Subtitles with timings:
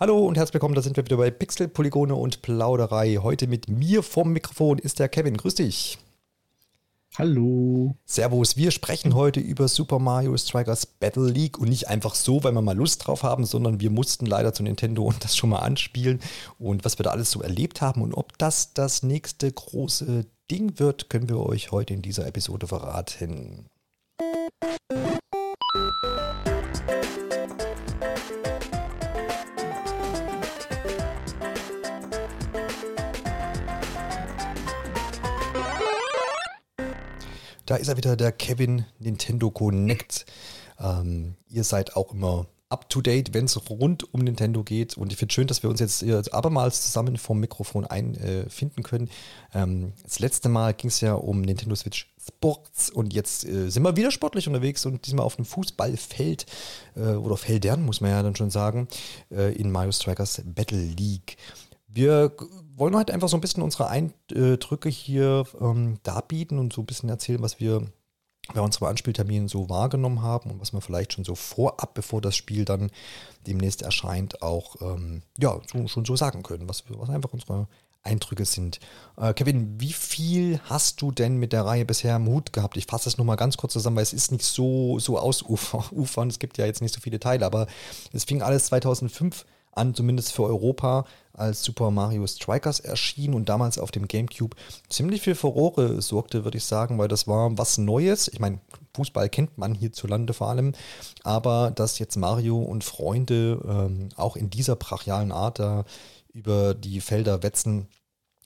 [0.00, 3.18] Hallo und herzlich willkommen, da sind wir wieder bei Pixel, Polygone und Plauderei.
[3.22, 5.36] Heute mit mir vom Mikrofon ist der Kevin.
[5.36, 5.98] Grüß dich.
[7.18, 7.94] Hallo.
[8.06, 12.52] Servus, wir sprechen heute über Super Mario Strikers Battle League und nicht einfach so, weil
[12.52, 15.58] wir mal Lust drauf haben, sondern wir mussten leider zu Nintendo und das schon mal
[15.58, 16.20] anspielen
[16.58, 20.78] und was wir da alles so erlebt haben und ob das das nächste große Ding
[20.78, 23.66] wird, können wir euch heute in dieser Episode verraten.
[37.66, 40.26] Da ist er wieder, der Kevin Nintendo Connect.
[40.80, 44.96] Ähm, ihr seid auch immer up to date, wenn es rund um Nintendo geht.
[44.96, 48.82] Und ich finde schön, dass wir uns jetzt, jetzt abermals zusammen vom Mikrofon einfinden äh,
[48.82, 49.10] können.
[49.54, 53.82] Ähm, das letzte Mal ging es ja um Nintendo Switch Sports und jetzt äh, sind
[53.82, 56.46] wir wieder sportlich unterwegs und diesmal auf einem Fußballfeld
[56.96, 58.88] äh, oder Feldern, muss man ja dann schon sagen,
[59.30, 61.36] äh, in Mario Strikers Battle League.
[61.94, 62.34] Wir
[62.74, 67.08] wollen halt einfach so ein bisschen unsere Eindrücke hier ähm, darbieten und so ein bisschen
[67.08, 67.86] erzählen, was wir
[68.54, 72.34] bei unserem Anspieltermin so wahrgenommen haben und was man vielleicht schon so vorab, bevor das
[72.34, 72.90] Spiel dann
[73.46, 77.68] demnächst erscheint, auch ähm, ja, so, schon so sagen können, was, was einfach unsere
[78.02, 78.80] Eindrücke sind.
[79.16, 82.76] Äh, Kevin, wie viel hast du denn mit der Reihe bisher im Hut gehabt?
[82.76, 86.28] Ich fasse das nur mal ganz kurz zusammen, weil es ist nicht so, so ausufern.
[86.28, 87.68] Es gibt ja jetzt nicht so viele Teile, aber
[88.12, 93.78] es fing alles 2005 an, zumindest für Europa, als Super Mario Strikers erschien und damals
[93.78, 94.56] auf dem GameCube
[94.88, 98.28] ziemlich viel Furore sorgte, würde ich sagen, weil das war was Neues.
[98.28, 98.60] Ich meine,
[98.94, 100.72] Fußball kennt man hierzulande vor allem,
[101.24, 105.84] aber dass jetzt Mario und Freunde ähm, auch in dieser brachialen Art da
[106.34, 107.88] über die Felder wetzen,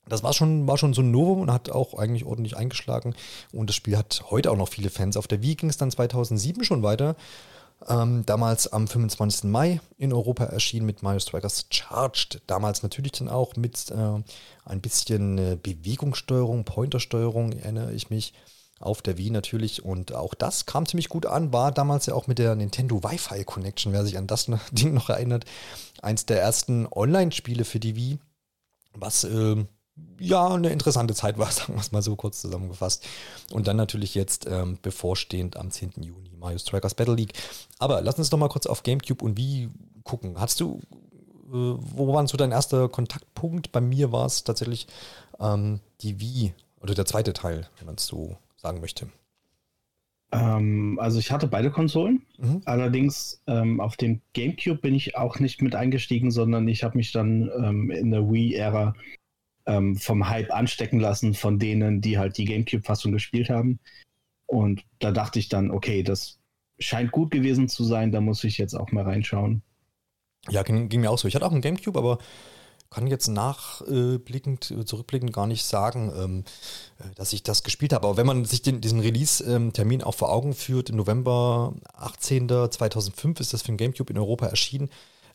[0.08, 3.14] das war schon, war schon so ein Novum und hat auch eigentlich ordentlich eingeschlagen.
[3.52, 5.16] Und das Spiel hat heute auch noch viele Fans.
[5.16, 7.16] Auf der Wii ging es dann 2007 schon weiter.
[7.88, 9.44] Ähm, damals am 25.
[9.44, 12.42] Mai in Europa erschien mit Mario Strikers Charged.
[12.46, 14.22] Damals natürlich dann auch mit äh,
[14.64, 18.32] ein bisschen äh, Bewegungssteuerung, Pointersteuerung, erinnere ich mich.
[18.78, 19.84] Auf der Wii natürlich.
[19.84, 21.52] Und auch das kam ziemlich gut an.
[21.52, 25.08] War damals ja auch mit der Nintendo Wi-Fi Connection, wer sich an das Ding noch
[25.08, 25.44] erinnert.
[26.02, 28.18] Eins der ersten Online-Spiele für die Wii.
[28.92, 29.64] Was äh,
[30.18, 33.06] ja, eine interessante Zeit war, sagen wir es mal so kurz zusammengefasst.
[33.52, 35.92] Und dann natürlich jetzt ähm, bevorstehend am 10.
[35.96, 37.32] Juni Mario Strikers Battle League.
[37.78, 39.70] Aber lass uns doch mal kurz auf GameCube und wie
[40.04, 40.38] gucken.
[40.38, 40.80] Hast du,
[41.48, 43.72] äh, wo war so dein erster Kontaktpunkt?
[43.72, 44.86] Bei mir war es tatsächlich
[45.40, 49.08] ähm, die Wii oder der zweite Teil, wenn man es so sagen möchte.
[50.32, 52.22] Ähm, also ich hatte beide Konsolen.
[52.38, 52.62] Mhm.
[52.64, 57.12] Allerdings ähm, auf dem GameCube bin ich auch nicht mit eingestiegen, sondern ich habe mich
[57.12, 58.94] dann ähm, in der Wii-Ära
[59.66, 63.78] ähm, vom Hype anstecken lassen von denen, die halt die GameCube-Fassung gespielt haben.
[64.46, 66.38] Und da dachte ich dann, okay, das
[66.78, 69.62] scheint gut gewesen zu sein, da muss ich jetzt auch mal reinschauen.
[70.48, 71.26] Ja, ging, ging mir auch so.
[71.26, 72.18] Ich hatte auch einen GameCube, aber
[72.90, 76.44] kann jetzt nachblickend, äh, zurückblickend gar nicht sagen, ähm,
[76.98, 78.06] äh, dass ich das gespielt habe.
[78.06, 82.48] Aber wenn man sich den, diesen Release-Termin auch vor Augen führt, im November 18.
[82.48, 84.88] 2005 ist das für den GameCube in Europa erschienen.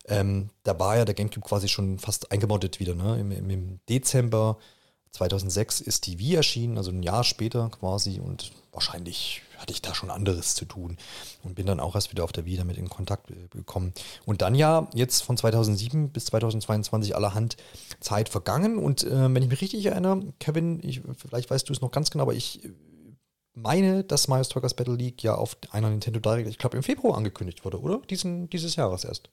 [0.07, 2.95] Ähm, da war ja der GameCube quasi schon fast eingemoddet wieder.
[2.95, 3.19] Ne?
[3.19, 4.57] Im, im, Dezember
[5.11, 8.19] 2006 ist die Wii erschienen, also ein Jahr später quasi.
[8.19, 10.97] Und wahrscheinlich hatte ich da schon anderes zu tun
[11.43, 13.93] und bin dann auch erst wieder auf der Wii damit in Kontakt äh, gekommen.
[14.25, 17.57] Und dann ja, jetzt von 2007 bis 2022 allerhand
[17.99, 18.77] Zeit vergangen.
[18.77, 22.09] Und äh, wenn ich mich richtig erinnere, Kevin, ich, vielleicht weißt du es noch ganz
[22.09, 22.61] genau, aber ich
[23.53, 27.17] meine, dass Mario Strikers Battle League ja auf einer Nintendo Direct, ich glaube im Februar
[27.17, 27.99] angekündigt wurde, oder?
[28.09, 29.29] Diesen, dieses Jahres erst.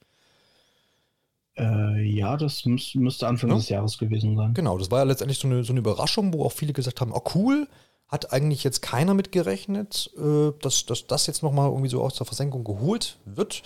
[1.59, 3.57] Äh, ja, das müß, müsste Anfang ja?
[3.57, 4.55] des Jahres gewesen sein.
[4.55, 7.13] Genau, das war ja letztendlich so eine, so eine Überraschung, wo auch viele gesagt haben,
[7.13, 7.67] oh cool,
[8.09, 12.15] hat eigentlich jetzt keiner mit gerechnet, äh, dass, dass das jetzt nochmal irgendwie so aus
[12.15, 13.63] der Versenkung geholt wird,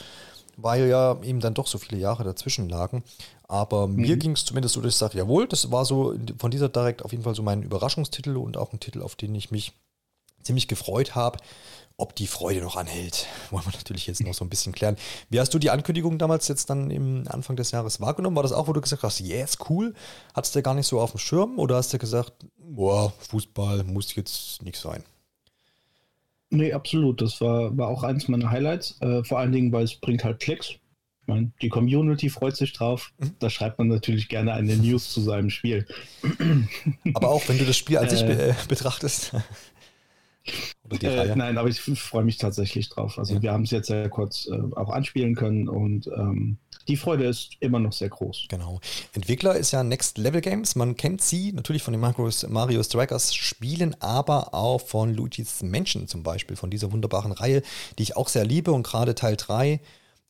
[0.57, 3.05] weil ja eben dann doch so viele Jahre dazwischen lagen.
[3.47, 3.97] Aber mhm.
[3.97, 7.05] mir ging es zumindest so, dass ich sage, jawohl, das war so von dieser Direct
[7.05, 9.73] auf jeden Fall so mein Überraschungstitel und auch ein Titel, auf den ich mich
[10.43, 11.39] ziemlich gefreut habe.
[11.97, 14.97] Ob die Freude noch anhält, wollen wir natürlich jetzt noch so ein bisschen klären.
[15.31, 18.37] Wie hast du die Ankündigung damals jetzt dann im Anfang des Jahres wahrgenommen?
[18.37, 19.95] War das auch, wo du gesagt hast, yes, cool?
[20.35, 24.15] Hattest du gar nicht so auf dem Schirm oder hast du gesagt, boah, Fußball muss
[24.15, 25.05] jetzt nichts sein?
[26.51, 27.23] Nee, absolut.
[27.23, 29.01] Das war, war auch eins meiner Highlights.
[29.01, 30.69] Äh, vor allen Dingen, weil es bringt halt Klicks.
[31.23, 33.13] Ich meine, die Community freut sich drauf.
[33.19, 33.37] Mhm.
[33.39, 35.87] Da schreibt man natürlich gerne eine News zu seinem Spiel.
[37.15, 38.57] Aber auch wenn du das Spiel an sich be
[40.97, 41.35] äh, betrachtest.
[41.35, 43.19] Äh, nein, aber ich freue mich tatsächlich drauf.
[43.19, 43.43] Also ja.
[43.43, 46.59] wir haben es jetzt sehr kurz äh, auch anspielen können und ähm,
[46.89, 48.47] die Freude ist immer noch sehr groß.
[48.49, 48.81] Genau.
[49.13, 50.75] Entwickler ist ja Next Level Games.
[50.75, 56.23] Man kennt sie natürlich von den Mario Strikers Spielen, aber auch von Luigi's Mansion zum
[56.23, 57.63] Beispiel, von dieser wunderbaren Reihe,
[57.99, 59.81] die ich auch sehr liebe und gerade Teil 3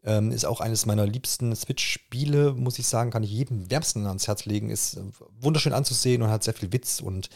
[0.04, 4.26] Ähm, ist auch eines meiner liebsten Switch-Spiele, muss ich sagen, kann ich jedem wärmsten ans
[4.26, 4.68] Herz legen.
[4.68, 5.02] Ist äh,
[5.40, 7.30] wunderschön anzusehen und hat sehr viel Witz und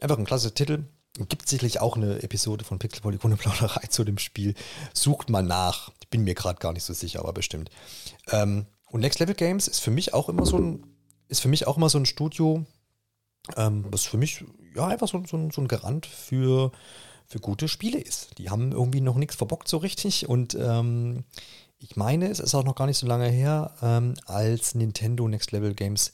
[0.00, 0.84] einfach ein klasse Titel.
[1.14, 4.54] Gibt sicherlich auch eine Episode von Pixel Polygone Plauderei zu dem Spiel.
[4.94, 5.90] Sucht mal nach.
[6.00, 7.70] Ich bin mir gerade gar nicht so sicher, aber bestimmt.
[8.28, 10.86] Ähm, und Next Level Games ist für mich auch immer so ein,
[11.28, 12.64] ist für mich auch immer so ein Studio,
[13.56, 16.70] ähm, was für mich ja einfach so, so, so ein Garant für,
[17.26, 18.38] für gute Spiele ist.
[18.38, 21.24] Die haben irgendwie noch nichts verbockt so richtig und ähm,
[21.78, 25.50] ich meine, es ist auch noch gar nicht so lange her, ähm, als Nintendo Next
[25.50, 26.12] Level Games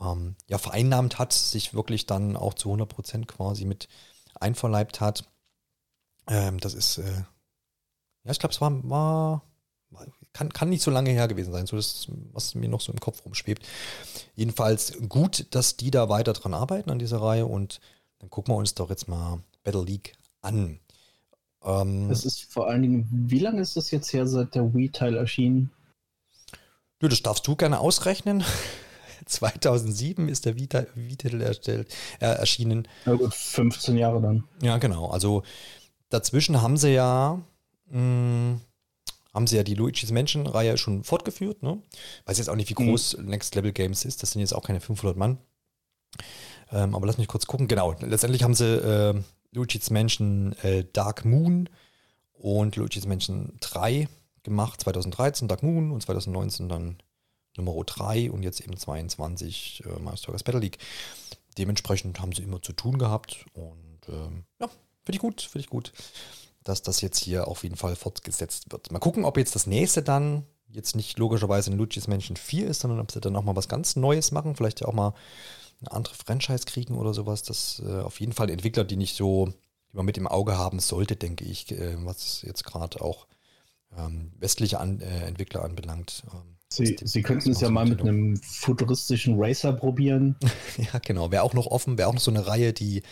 [0.00, 3.88] ähm, ja vereinnahmt hat, sich wirklich dann auch zu 100% quasi mit
[4.42, 5.24] einverleibt hat.
[6.28, 7.24] Ähm, das ist, äh,
[8.24, 9.42] ja, ich glaube, es war, war
[10.32, 13.00] kann, kann nicht so lange her gewesen sein, so das, was mir noch so im
[13.00, 13.66] Kopf rumschwebt.
[14.34, 17.80] Jedenfalls gut, dass die da weiter dran arbeiten an dieser Reihe und
[18.18, 20.78] dann gucken wir uns doch jetzt mal Battle League an.
[21.64, 25.16] Ähm, das ist vor allen Dingen, wie lange ist das jetzt her, seit der Wii-Teil
[25.16, 25.70] erschienen?
[27.00, 28.44] Nö, das darfst du gerne ausrechnen.
[29.24, 32.88] 2007 ist der Wii-Titel erstellt, äh, erschienen.
[33.06, 34.44] Ja gut, 15 Jahre dann.
[34.62, 35.08] Ja, genau.
[35.08, 35.42] Also
[36.08, 37.40] dazwischen haben sie ja
[37.86, 38.60] mh, hm,
[39.32, 41.62] haben sie ja die Luigi's Mansion-Reihe schon fortgeführt.
[41.62, 41.80] Ne?
[42.26, 42.88] Weiß jetzt auch nicht, wie mhm.
[42.88, 43.26] groß mhm.
[43.26, 44.22] Next Level Games ist.
[44.22, 45.38] Das sind jetzt auch keine 500 Mann.
[46.70, 47.68] Ähm, aber lass mich kurz gucken.
[47.68, 49.20] Genau, letztendlich haben sie äh,
[49.52, 51.68] Luigi's Mansion äh, Dark Moon
[52.32, 54.08] und Luigi's Mansion 3
[54.42, 54.80] gemacht.
[54.80, 56.96] 2013 Dark Moon und 2019 dann
[57.56, 60.78] Nummer 3 und jetzt eben 22 äh, Mario Strikers Battle League.
[61.58, 64.68] Dementsprechend haben sie immer zu tun gehabt und ähm, ja,
[65.04, 65.92] finde ich gut, finde ich gut
[66.64, 68.90] dass das jetzt hier auf jeden Fall fortgesetzt wird.
[68.92, 72.80] Mal gucken, ob jetzt das nächste dann jetzt nicht logischerweise in Luigi's Mansion 4 ist,
[72.80, 75.14] sondern ob sie dann auch mal was ganz Neues machen, vielleicht ja auch mal
[75.80, 77.42] eine andere Franchise kriegen oder sowas.
[77.42, 79.52] Das äh, auf jeden Fall Entwickler, die nicht so,
[79.90, 83.26] die man mit im Auge haben sollte, denke ich, äh, was jetzt gerade auch
[83.96, 86.22] ähm, westliche An äh, Entwickler anbelangt.
[86.32, 90.36] Ähm, Sie, Sie könnten es ja mal mit einem futuristischen Racer probieren.
[90.78, 91.30] ja, genau.
[91.30, 93.02] Wäre auch noch offen, wäre auch noch so eine Reihe, die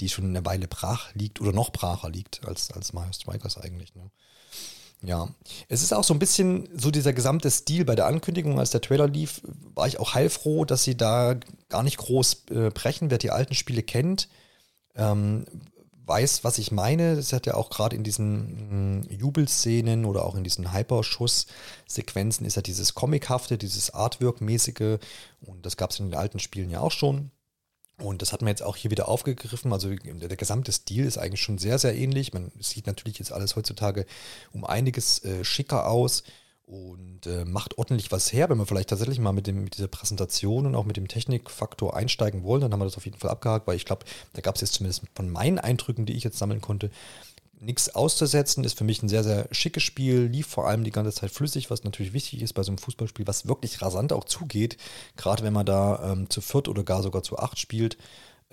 [0.00, 3.94] die schon eine Weile brach liegt oder noch bracher liegt als, als Mario Strikers eigentlich.
[3.94, 4.10] Ne?
[5.02, 5.28] Ja,
[5.68, 8.80] es ist auch so ein bisschen so dieser gesamte Stil bei der Ankündigung, als der
[8.80, 9.42] Trailer lief,
[9.74, 11.36] war ich auch heilfroh, dass sie da
[11.68, 13.10] gar nicht groß äh, brechen.
[13.10, 14.28] Wer die alten Spiele kennt,
[14.96, 15.44] ähm,
[16.08, 17.16] weiß, was ich meine.
[17.16, 22.46] Das hat ja auch gerade in diesen mh, hm, Jubelszenen oder auch in diesen Hyperschuss-Sequenzen
[22.46, 24.98] ist ja dieses Comichafte, dieses Artwork-mäßige
[25.40, 27.30] und das gab es in den alten Spielen ja auch schon.
[28.00, 29.72] Und das hat man jetzt auch hier wieder aufgegriffen.
[29.72, 32.32] Also der, gesamte Stil ist eigentlich schon sehr, sehr ähnlich.
[32.32, 34.06] Man sieht natürlich jetzt alles heutzutage
[34.52, 36.22] um einiges äh, schicker aus
[36.68, 38.50] und äh, macht ordentlich was her.
[38.50, 41.96] Wenn wir vielleicht tatsächlich mal mit, dem, mit dieser Präsentation und auch mit dem Technikfaktor
[41.96, 44.04] einsteigen wollen, dann haben wir das auf jeden Fall abgehakt, weil ich glaube,
[44.34, 46.90] da gab es jetzt zumindest von meinen Eindrücken, die ich jetzt sammeln konnte,
[47.58, 48.64] nichts auszusetzen.
[48.64, 51.70] Ist für mich ein sehr, sehr schickes Spiel, lief vor allem die ganze Zeit flüssig,
[51.70, 54.76] was natürlich wichtig ist bei so einem Fußballspiel, was wirklich rasant auch zugeht.
[55.16, 57.96] Gerade wenn man da ähm, zu viert oder gar sogar zu acht spielt,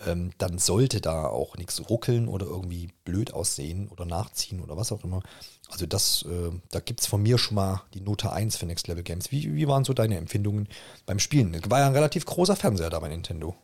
[0.06, 4.92] ähm, dann sollte da auch nichts ruckeln oder irgendwie blöd aussehen oder nachziehen oder was
[4.92, 5.22] auch immer.
[5.72, 8.88] Also das, äh, da gibt es von mir schon mal die Note 1 für Next
[8.88, 9.32] Level Games.
[9.32, 10.68] Wie, wie waren so deine Empfindungen
[11.06, 11.60] beim Spielen?
[11.70, 13.56] War ja ein relativ großer Fernseher da bei Nintendo.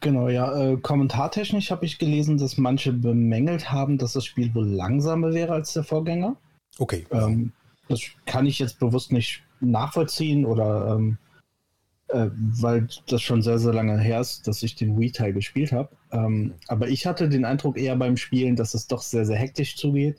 [0.00, 0.56] Genau, ja.
[0.56, 5.52] Äh, kommentartechnisch habe ich gelesen, dass manche bemängelt haben, dass das Spiel wohl langsamer wäre
[5.52, 6.36] als der Vorgänger.
[6.78, 7.06] Okay.
[7.10, 7.52] Ähm,
[7.88, 11.18] das kann ich jetzt bewusst nicht nachvollziehen oder ähm,
[12.08, 15.90] äh, weil das schon sehr, sehr lange her ist, dass ich den Wii-Teil gespielt habe.
[16.12, 19.76] Ähm, aber ich hatte den Eindruck eher beim Spielen, dass es doch sehr, sehr hektisch
[19.76, 20.18] zugeht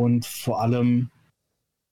[0.00, 1.10] und vor allem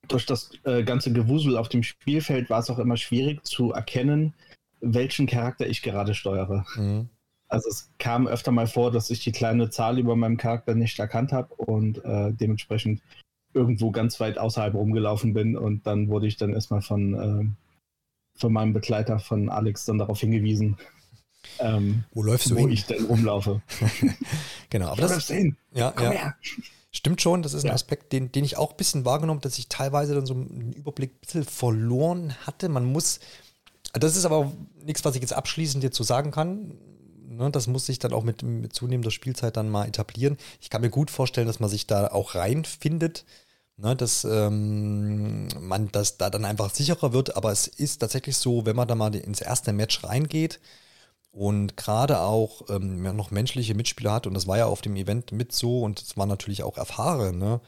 [0.09, 4.33] durch das äh, ganze Gewusel auf dem Spielfeld war es auch immer schwierig zu erkennen,
[4.81, 6.65] welchen Charakter ich gerade steuere.
[6.77, 7.11] Mhm.
[7.49, 10.99] Also es kam öfter mal vor, dass ich die kleine Zahl über meinem Charakter nicht
[10.99, 13.03] erkannt habe und äh, dementsprechend
[13.53, 18.53] irgendwo ganz weit außerhalb rumgelaufen bin und dann wurde ich dann erstmal von, äh, von
[18.55, 20.79] meinem Begleiter, von Alex, dann darauf hingewiesen,
[21.59, 22.71] ähm, wo läufst du wo hin?
[22.71, 23.61] ich denn rumlaufe.
[24.71, 25.57] genau, aber das hin.
[25.73, 26.13] Ja, Komm ja.
[26.13, 26.37] Her.
[26.91, 29.69] Stimmt schon, das ist ein Aspekt, den, den ich auch ein bisschen wahrgenommen, dass ich
[29.69, 32.71] teilweise dann so einen Überblick ein bisschen verloren hatte.
[32.71, 33.21] Man muss,
[33.93, 34.53] das ist aber
[34.83, 36.79] nichts, was ich jetzt abschließend jetzt so sagen kann.
[37.29, 40.39] Ne, das muss sich dann auch mit, mit zunehmender Spielzeit dann mal etablieren.
[40.63, 43.27] Ich kann mir gut vorstellen, dass man sich da auch reinfindet,
[43.77, 47.37] ne, dass ähm, man das da dann einfach sicherer wird.
[47.37, 50.59] Aber es ist tatsächlich so, wenn man da mal ins erste Match reingeht
[51.31, 55.33] und gerade auch ähm, noch menschliche Mitspieler hat, und das war ja auf dem Event
[55.33, 57.61] mit so, und es waren natürlich auch erfahrene ne,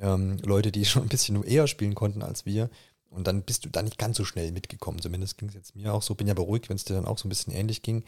[0.00, 2.70] ähm, Leute, die schon ein bisschen eher spielen konnten als wir,
[3.12, 5.00] und dann bist du da nicht ganz so schnell mitgekommen.
[5.00, 6.14] Zumindest ging es jetzt mir auch so.
[6.14, 8.04] Bin ja beruhigt, wenn es dir dann auch so ein bisschen ähnlich ging.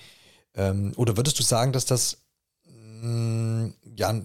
[0.55, 2.25] Ähm, oder würdest du sagen, dass das
[2.65, 4.21] mh, mm, ja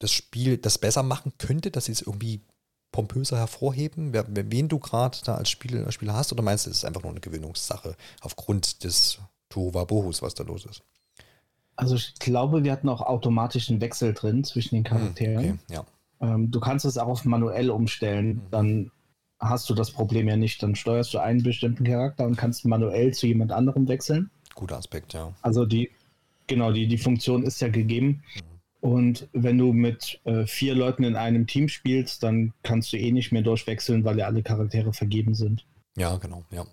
[0.00, 2.40] das Spiel das besser machen könnte, dass sie es irgendwie
[2.92, 6.32] pompöser hervorheben, wer, wen du gerade da als Spieler, Spieler hast?
[6.32, 9.18] Oder meinst du, es ist einfach nur eine Gewöhnungssache aufgrund des
[9.50, 10.82] Tohuwabohus, was da los ist?
[11.76, 15.38] Also ich glaube, wir hatten auch automatischen Wechsel drin zwischen den hm, Charakteren.
[15.38, 15.84] Okay, ja.
[16.20, 18.28] Ähm, du kannst es auch auf manuell umstellen.
[18.28, 18.42] Mhm.
[18.50, 18.90] Dann
[19.38, 20.62] hast du das Problem ja nicht.
[20.62, 24.30] Dann steuerst du einen bestimmten Charakter und kannst manuell zu jemand anderem wechseln.
[24.54, 25.32] Guter Aspekt, ja.
[25.42, 25.90] Also die,
[26.48, 28.24] genau, die, die Funktion ist ja gegeben.
[28.34, 28.47] Mhm.
[28.80, 33.10] Und wenn du mit äh, vier Leuten in einem Team spielst, dann kannst du eh
[33.10, 35.66] nicht mehr durchwechseln, weil ja alle Charaktere vergeben sind.
[35.96, 36.64] Ja, genau, ja.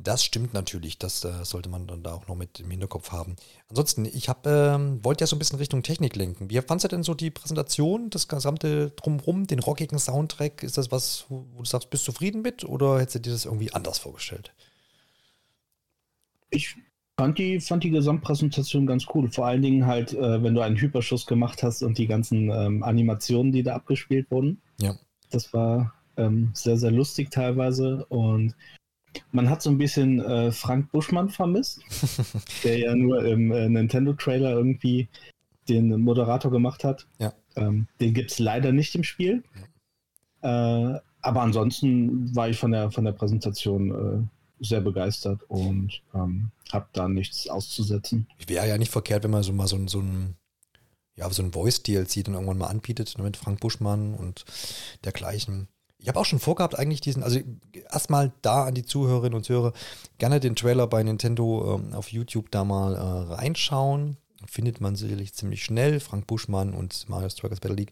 [0.00, 3.34] Das stimmt natürlich, das äh, sollte man dann da auch noch mit im Hinterkopf haben.
[3.68, 6.50] Ansonsten, ich habe ähm, wollte ja so ein bisschen Richtung Technik lenken.
[6.50, 10.62] Wie fandest du denn so die Präsentation, das gesamte Drumherum, den rockigen Soundtrack?
[10.62, 13.44] Ist das was, wo du sagst, bist du zufrieden mit oder hättest du dir das
[13.44, 14.52] irgendwie anders vorgestellt?
[16.50, 16.76] Ich
[17.18, 19.28] fand die, fand die Gesamtpräsentation ganz cool.
[19.28, 22.84] Vor allen Dingen halt, äh, wenn du einen Hyperschuss gemacht hast und die ganzen ähm,
[22.84, 24.62] Animationen, die da abgespielt wurden.
[24.80, 24.94] Ja.
[25.30, 28.54] Das war ähm, sehr, sehr lustig teilweise und
[29.32, 31.80] man hat so ein bisschen äh, Frank Buschmann vermisst,
[32.64, 35.08] der ja nur im äh, Nintendo-Trailer irgendwie
[35.68, 37.08] den Moderator gemacht hat.
[37.18, 37.32] Ja.
[37.56, 39.42] Ähm, den gibt es leider nicht im Spiel.
[40.42, 40.92] Ja.
[40.94, 46.50] Äh, aber ansonsten war ich von der, von der Präsentation äh, sehr begeistert und ähm,
[46.72, 48.26] habe da nichts auszusetzen.
[48.46, 50.36] Wäre ja nicht verkehrt, wenn man so mal so, so ein
[51.18, 54.44] ja, so ein Voice-DLC dann irgendwann mal anbietet, ne, mit Frank Buschmann und
[55.04, 55.68] dergleichen.
[55.98, 57.40] Ich habe auch schon vorgehabt, eigentlich diesen, also
[57.90, 59.72] erstmal da an die Zuhörerinnen und Zuhörer,
[60.18, 64.16] gerne den Trailer bei Nintendo ähm, auf YouTube da mal äh, reinschauen.
[64.46, 65.98] Findet man sicherlich ziemlich schnell.
[65.98, 67.90] Frank Buschmann und Mario Strikers Battle League.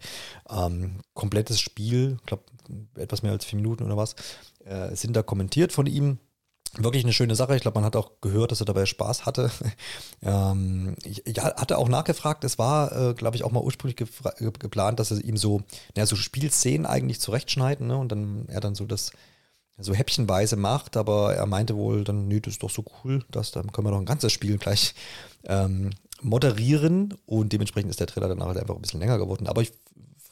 [0.49, 2.44] Ähm, komplettes Spiel, ich glaube
[2.94, 4.14] etwas mehr als vier Minuten oder was,
[4.64, 6.18] äh, sind da kommentiert von ihm
[6.78, 7.56] wirklich eine schöne Sache.
[7.56, 9.50] Ich glaube, man hat auch gehört, dass er dabei Spaß hatte.
[10.23, 14.09] ähm, ich, ich, hatte auch nachgefragt, es war, äh, glaube ich, auch mal ursprünglich ge
[14.59, 15.62] geplant, dass er ihm so,
[15.95, 17.97] naja, so Spielszenen eigentlich zurechtschneiden, ne?
[17.97, 19.12] Und dann er dann so das
[19.78, 23.50] so häppchenweise macht, aber er meinte wohl dann, nö, das ist doch so cool, dass
[23.50, 24.95] dann können wir doch ein ganzes Spiel gleich
[25.45, 25.90] ähm,
[26.23, 29.47] moderieren und dementsprechend ist der Trailer danach halt einfach ein bisschen länger geworden.
[29.47, 29.73] Aber ich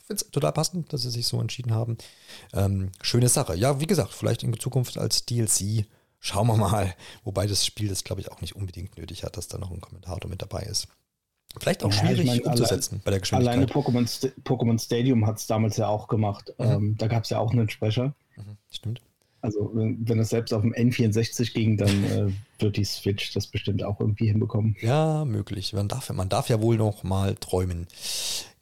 [0.07, 1.99] finde es total passend, dass sie sich so entschieden haben.
[2.53, 3.55] Ähm, schöne Sache.
[3.55, 5.87] Ja, wie gesagt, vielleicht in Zukunft als DLC
[6.25, 6.95] Schauen wir mal.
[7.23, 9.83] Wobei das Spiel das, glaube ich, auch nicht unbedingt nötig hat, dass da noch ein
[9.83, 10.88] Kommentator mit dabei ist.
[11.61, 13.57] Vielleicht auch ja, schwierig ich mein, umzusetzen allein, bei der Geschwindigkeit.
[13.59, 16.54] Alleine Pokémon, St Pokémon Stadium hat es damals ja auch gemacht.
[16.57, 16.64] Mhm.
[16.64, 18.14] Ähm, da gab es ja auch einen Sprecher.
[18.37, 19.02] Mhm, stimmt.
[19.43, 23.47] Also wenn, wenn es selbst auf dem N64 ging, dann äh, wird die Switch das
[23.47, 24.76] bestimmt auch irgendwie hinbekommen.
[24.81, 25.75] Ja, möglich.
[25.75, 27.87] Man darf, man darf ja wohl noch mal träumen.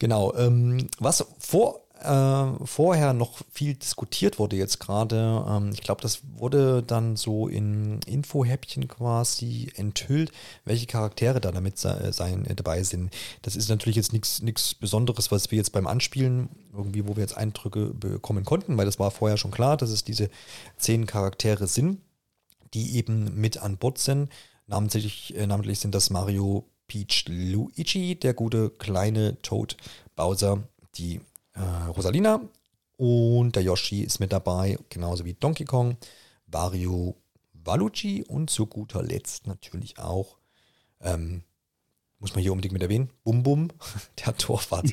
[0.00, 0.34] Genau.
[0.34, 5.44] Ähm, was vor äh, vorher noch viel diskutiert wurde jetzt gerade.
[5.48, 10.32] Ähm, ich glaube, das wurde dann so in Infohäppchen quasi enthüllt,
[10.64, 13.14] welche Charaktere da damit se sein, äh, dabei sind.
[13.42, 17.36] Das ist natürlich jetzt nichts Besonderes, was wir jetzt beim Anspielen irgendwie, wo wir jetzt
[17.36, 20.30] Eindrücke bekommen konnten, weil das war vorher schon klar, dass es diese
[20.76, 22.00] zehn Charaktere sind,
[22.74, 24.30] die eben mit an Bord sind.
[24.66, 29.76] Namentlich, äh, namentlich sind das Mario, Peach, Luigi, der gute kleine Toad,
[30.14, 30.62] Bowser,
[30.96, 31.20] die
[31.54, 32.40] äh, Rosalina
[32.96, 35.96] und der Yoshi ist mit dabei, genauso wie Donkey Kong,
[36.46, 37.16] Wario,
[37.52, 40.38] Waluigi und zu guter Letzt natürlich auch,
[41.00, 41.42] ähm,
[42.22, 43.68] muss man hier unbedingt mit erwähnen, Bum Bum,
[44.24, 44.86] der Torwart.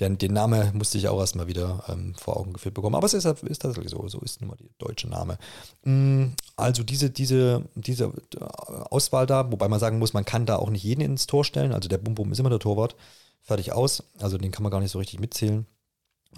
[0.00, 2.96] den, den Namen musste ich auch erstmal wieder ähm, vor Augen geführt bekommen.
[2.96, 5.38] Aber es ist, ist tatsächlich so, so ist nun mal der deutsche Name.
[5.84, 8.44] Mm, also diese, diese, diese äh,
[8.90, 11.72] Auswahl da, wobei man sagen muss, man kann da auch nicht jeden ins Tor stellen.
[11.72, 12.96] Also der Bum Bum ist immer der Torwart.
[13.42, 14.02] Fertig aus.
[14.18, 15.66] Also den kann man gar nicht so richtig mitzählen.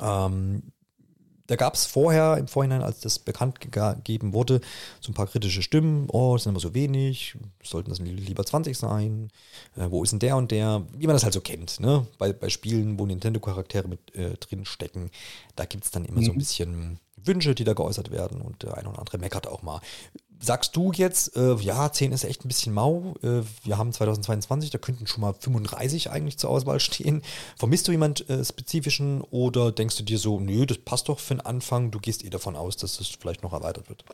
[0.00, 0.62] Ähm,
[1.48, 4.60] da gab es vorher, im Vorhinein, als das bekannt gegeben wurde,
[5.00, 6.06] so ein paar kritische Stimmen.
[6.10, 9.30] Oh, das sind immer so wenig, sollten das lieber 20 sein?
[9.74, 10.82] Äh, wo ist denn der und der?
[10.92, 12.06] Wie man das halt so kennt, ne?
[12.18, 15.10] Bei, bei Spielen, wo Nintendo-Charaktere mit äh, drin stecken,
[15.56, 16.24] da gibt es dann immer mhm.
[16.24, 16.38] so ein mhm.
[16.38, 19.80] bisschen Wünsche, die da geäußert werden und der eine oder andere meckert auch mal
[20.40, 23.14] sagst du jetzt, äh, ja, 10 ist echt ein bisschen mau.
[23.22, 27.22] Äh, wir haben 2022, da könnten schon mal 35 eigentlich zur Auswahl stehen.
[27.56, 31.34] Vermisst du jemand äh, spezifischen oder denkst du dir so, nö, das passt doch für
[31.34, 34.04] den Anfang, du gehst eh davon aus, dass es vielleicht noch erweitert wird?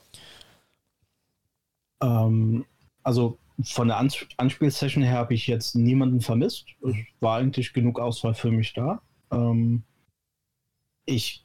[2.02, 2.64] Ähm,
[3.02, 6.66] also von der Ans Anspielsession her habe ich jetzt niemanden vermisst.
[6.82, 9.00] Es war eigentlich genug Auswahl für mich da.
[9.30, 9.84] Ähm,
[11.06, 11.43] ich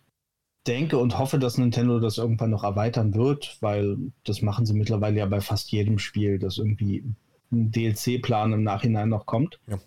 [0.69, 5.17] denke und hoffe, dass Nintendo das irgendwann noch erweitern wird, weil das machen sie mittlerweile
[5.17, 7.03] ja bei fast jedem Spiel, dass irgendwie
[7.51, 9.59] ein DLC-Plan im Nachhinein noch kommt.
[9.67, 9.79] Ja.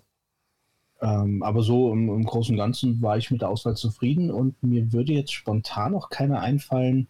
[1.01, 4.61] Ähm, aber so im, im, Großen und Ganzen war ich mit der Auswahl zufrieden und
[4.63, 7.07] mir würde jetzt spontan noch keiner einfallen,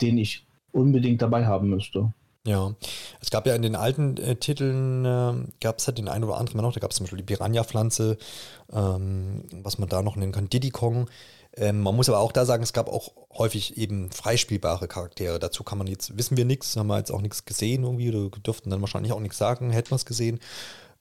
[0.00, 2.12] den ich unbedingt dabei haben müsste.
[2.48, 2.72] Ja,
[3.20, 6.38] es gab ja in den alten äh, Titeln, äh, gab es ja den einen oder
[6.38, 8.16] anderen noch, da gab es zum Beispiel die Piranha-Pflanze,
[8.72, 11.10] ähm, was man da noch nennen kann, Diddy Kong.
[11.54, 15.38] Ähm, man muss aber auch da sagen, es gab auch häufig eben freispielbare Charaktere.
[15.38, 18.30] Dazu kann man jetzt, wissen wir nichts, haben wir jetzt auch nichts gesehen irgendwie, oder
[18.38, 20.40] dürften dann wahrscheinlich auch nichts sagen, hätten wir es gesehen.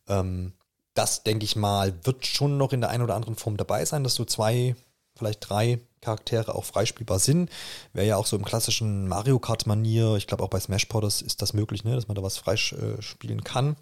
[0.10, 0.52] Ähm,
[0.96, 4.04] das, denke ich mal, wird schon noch in der einen oder anderen Form dabei sein,
[4.04, 4.76] dass so zwei,
[5.18, 7.50] vielleicht drei Charaktere auch freispielbar sind.
[7.94, 11.22] Wäre ja auch so im klassischen Mario Kart-Manier, ich glaube auch bei Smash Bros.
[11.22, 13.76] ist das möglich, ne, dass man da was freispielen kann.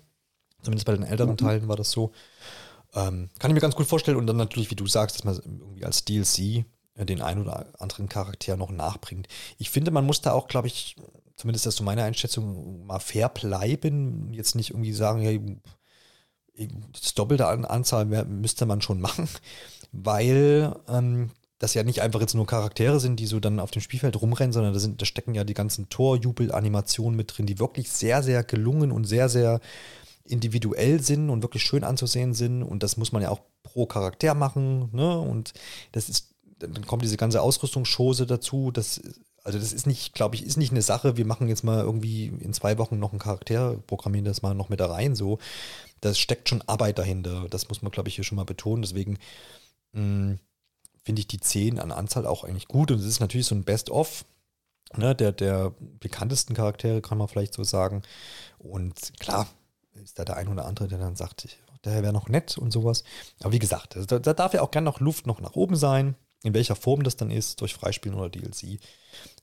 [0.61, 1.37] Zumindest bei den älteren mhm.
[1.37, 2.11] Teilen war das so.
[2.95, 4.17] Ähm, kann ich mir ganz gut vorstellen.
[4.17, 6.65] Und dann natürlich, wie du sagst, dass man irgendwie als DLC
[6.95, 9.27] äh, den einen oder anderen Charakter noch nachbringt.
[9.57, 10.95] Ich finde, man muss da auch, glaube ich,
[11.35, 14.33] zumindest das ist so meine Einschätzung, mal fair bleiben.
[14.33, 15.37] Jetzt nicht irgendwie sagen, ja,
[16.93, 19.27] das doppelte Anzahl müsste man schon machen,
[20.03, 23.81] weil ähm, das ja nicht einfach jetzt nur Charaktere sind, die so dann auf dem
[23.81, 27.89] Spielfeld rumrennen, sondern da, sind, da stecken ja die ganzen Torjubel-Animationen mit drin, die wirklich
[27.89, 29.61] sehr, sehr gelungen und sehr, sehr
[30.25, 32.63] individuell sind und wirklich schön anzusehen sind.
[32.63, 34.89] Und das muss man ja auch pro Charakter machen.
[34.91, 35.17] Ne?
[35.19, 35.53] Und
[35.93, 38.71] das ist, dann kommt diese ganze Ausrüstungschose dazu.
[38.71, 39.01] Das,
[39.43, 42.33] also das ist nicht, glaube ich, ist nicht eine Sache, wir machen jetzt mal irgendwie
[42.39, 45.15] in zwei Wochen noch einen Charakter, programmieren das mal noch mit da rein.
[45.15, 45.39] So,
[46.01, 47.47] das steckt schon Arbeit dahinter.
[47.49, 48.81] Das muss man, glaube ich, hier schon mal betonen.
[48.81, 49.19] Deswegen
[49.95, 52.91] finde ich die 10 an Anzahl auch eigentlich gut.
[52.91, 54.25] Und es ist natürlich so ein Best-of.
[54.95, 58.03] Ne, der, der bekanntesten Charaktere, kann man vielleicht so sagen.
[58.59, 59.47] Und klar,
[60.03, 61.47] ist da der ein oder andere, der dann sagt,
[61.83, 63.03] der wäre noch nett und sowas.
[63.41, 66.15] Aber wie gesagt, da, da darf ja auch gerne noch Luft noch nach oben sein.
[66.43, 68.79] In welcher Form das dann ist, durch Freispielen oder DLC,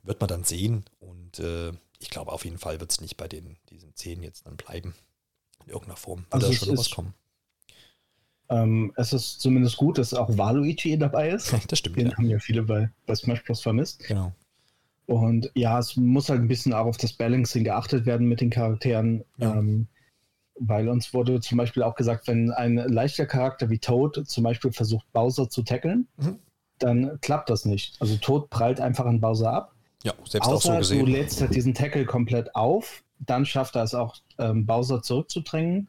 [0.03, 0.85] wird man dann sehen.
[1.01, 4.47] Und äh, ich glaube, auf jeden Fall wird es nicht bei den, diesen 10 jetzt
[4.47, 4.95] dann bleiben.
[5.65, 7.15] In irgendeiner Form wird also da schon was kommen.
[8.53, 11.55] Ähm, es ist zumindest gut, dass auch Waluigi dabei ist.
[11.69, 11.97] das stimmt.
[11.97, 12.17] Den ja.
[12.17, 13.63] haben ja viele bei, bei Smash Bros.
[13.63, 14.05] vermisst.
[14.07, 14.33] Genau.
[15.07, 18.51] Und ja, es muss halt ein bisschen auch auf das Balancing geachtet werden mit den
[18.51, 19.25] Charakteren.
[19.39, 19.57] Ja.
[19.57, 19.89] Ähm,
[20.61, 24.71] weil uns wurde zum Beispiel auch gesagt, wenn ein leichter Charakter wie Toad zum Beispiel
[24.71, 26.39] versucht, Bowser zu tackeln, mhm.
[26.79, 27.97] dann klappt das nicht.
[28.01, 29.75] Also Toad prallt einfach an Bowser ab.
[30.05, 31.07] Ja, selbst Außer auch so gesehen.
[31.07, 35.89] Du lädst halt diesen Tackle komplett auf, dann schafft er es auch, ähm, Bowser zurückzudrängen.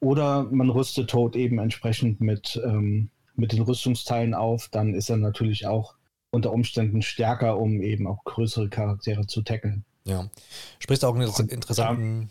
[0.00, 5.18] Oder man rüstet Toad eben entsprechend mit, ähm, mit den Rüstungsteilen auf, dann ist er
[5.18, 5.94] natürlich auch
[6.30, 9.84] unter Umständen stärker, um eben auch größere Charaktere zu tackeln.
[10.04, 10.28] Ja.
[10.78, 12.30] Sprichst auch einen interessanten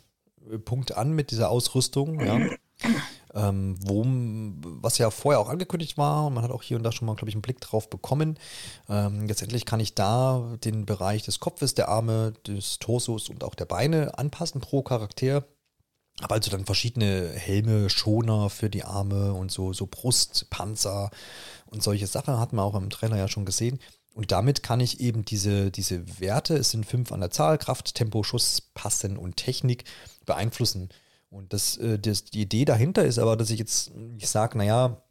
[0.66, 2.40] Punkt an mit dieser Ausrüstung, ja.
[3.36, 4.04] Ähm, wo,
[4.82, 7.14] was ja vorher auch angekündigt war, und man hat auch hier und da schon mal,
[7.14, 8.40] glaube ich, einen Blick drauf bekommen.
[8.90, 13.54] Ähm, letztendlich kann ich da den Bereich des Kopfes, der Arme, des Torsos und auch
[13.54, 15.46] der Beine anpassen pro Charakter.
[16.22, 21.12] Aber also dann verschiedene Helme, Schoner für die Arme und so, so Brust, Panzer
[21.68, 23.80] und solche Sachen hat man auch im Trailer ja schon gesehen.
[24.14, 27.96] Und damit kann ich eben diese, diese Werte, es sind fünf an der Zahl, Kraft,
[27.96, 29.86] Tempo, Schuss, Passen und Technik,
[30.26, 30.90] beeinflussen.
[31.30, 35.02] Und das, äh, das, die Idee dahinter ist aber, dass ich jetzt, ich sage, naja,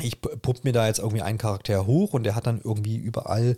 [0.00, 3.56] ich pumpe mir da jetzt irgendwie einen Charakter hoch und der hat dann irgendwie überall,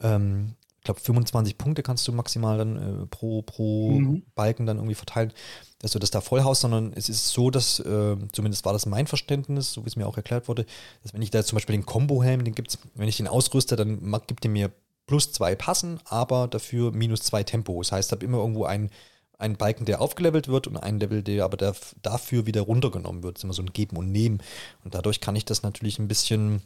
[0.00, 4.22] ähm, ich glaube, 25 Punkte kannst du maximal dann äh, pro, pro mhm.
[4.34, 5.32] Balken dann irgendwie verteilen,
[5.78, 9.06] dass du das da vollhaust, sondern es ist so, dass, äh, zumindest war das mein
[9.06, 10.66] Verständnis, so wie es mir auch erklärt wurde,
[11.02, 13.98] dass wenn ich da zum Beispiel den Combo-Helm, den gibt's, wenn ich den ausrüste, dann
[14.26, 14.72] gibt er mir
[15.06, 17.80] plus zwei Passen, aber dafür minus zwei Tempo.
[17.80, 18.90] Das heißt, ich habe immer irgendwo einen
[19.38, 23.36] ein Balken, der aufgelevelt wird und ein Level, der aber der, dafür wieder runtergenommen wird.
[23.36, 24.42] Das ist immer so ein Geben und Nehmen.
[24.84, 26.62] Und dadurch kann ich das natürlich ein bisschen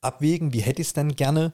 [0.00, 1.52] abwägen, wie hätte ich es denn gerne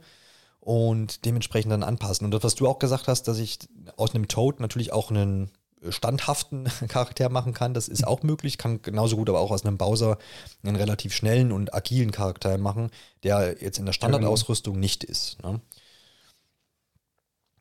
[0.65, 2.25] und dementsprechend dann anpassen.
[2.25, 3.59] Und das, was du auch gesagt hast, dass ich
[3.97, 5.51] aus einem Toad natürlich auch einen
[5.91, 8.57] standhaften Charakter machen kann, das ist auch möglich.
[8.57, 10.19] Kann genauso gut aber auch aus einem Bowser
[10.63, 12.91] einen relativ schnellen und agilen Charakter machen,
[13.23, 14.09] der jetzt in der genau.
[14.09, 15.43] Standardausrüstung nicht ist.
[15.43, 15.61] Ne?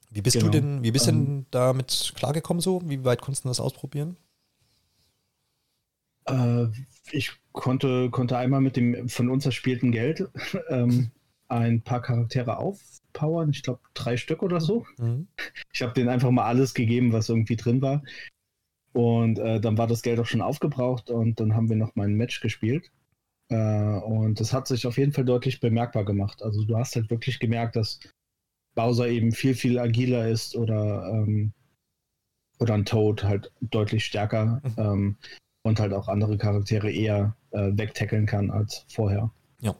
[0.10, 0.52] Wie bist genau.
[0.52, 2.82] du denn, wie bist ähm, denn damit klargekommen so?
[2.86, 4.16] Wie weit konntest du das ausprobieren?
[6.26, 6.68] Äh,
[7.12, 10.30] ich konnte, konnte einmal mit dem von uns erspielten Geld
[10.70, 11.12] ähm,
[11.54, 14.86] ein paar Charaktere aufpowern, ich glaube drei Stück oder so.
[14.98, 15.28] Mhm.
[15.74, 18.04] Ich habe denen einfach mal alles gegeben, was irgendwie drin war.
[18.94, 22.08] Und äh, dann war das Geld auch schon aufgebraucht und dann haben wir noch mal
[22.08, 22.92] ein Match gespielt.
[23.50, 26.44] Äh, und das hat sich auf jeden Fall deutlich bemerkbar gemacht.
[26.44, 28.00] Also du hast halt wirklich gemerkt, dass
[28.76, 31.54] Bowser eben viel, viel agiler ist oder, ähm,
[32.60, 34.74] oder ein Toad halt deutlich stärker mhm.
[34.78, 35.18] ähm,
[35.64, 39.32] und halt auch andere Charaktere eher äh, wegtackeln kann als vorher.
[39.60, 39.76] Ja.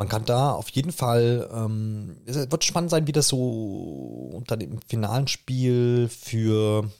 [0.00, 4.56] Man kann da auf jeden Fall, ähm, es wird spannend sein, wie das so unter
[4.56, 6.90] dem finalen Spiel für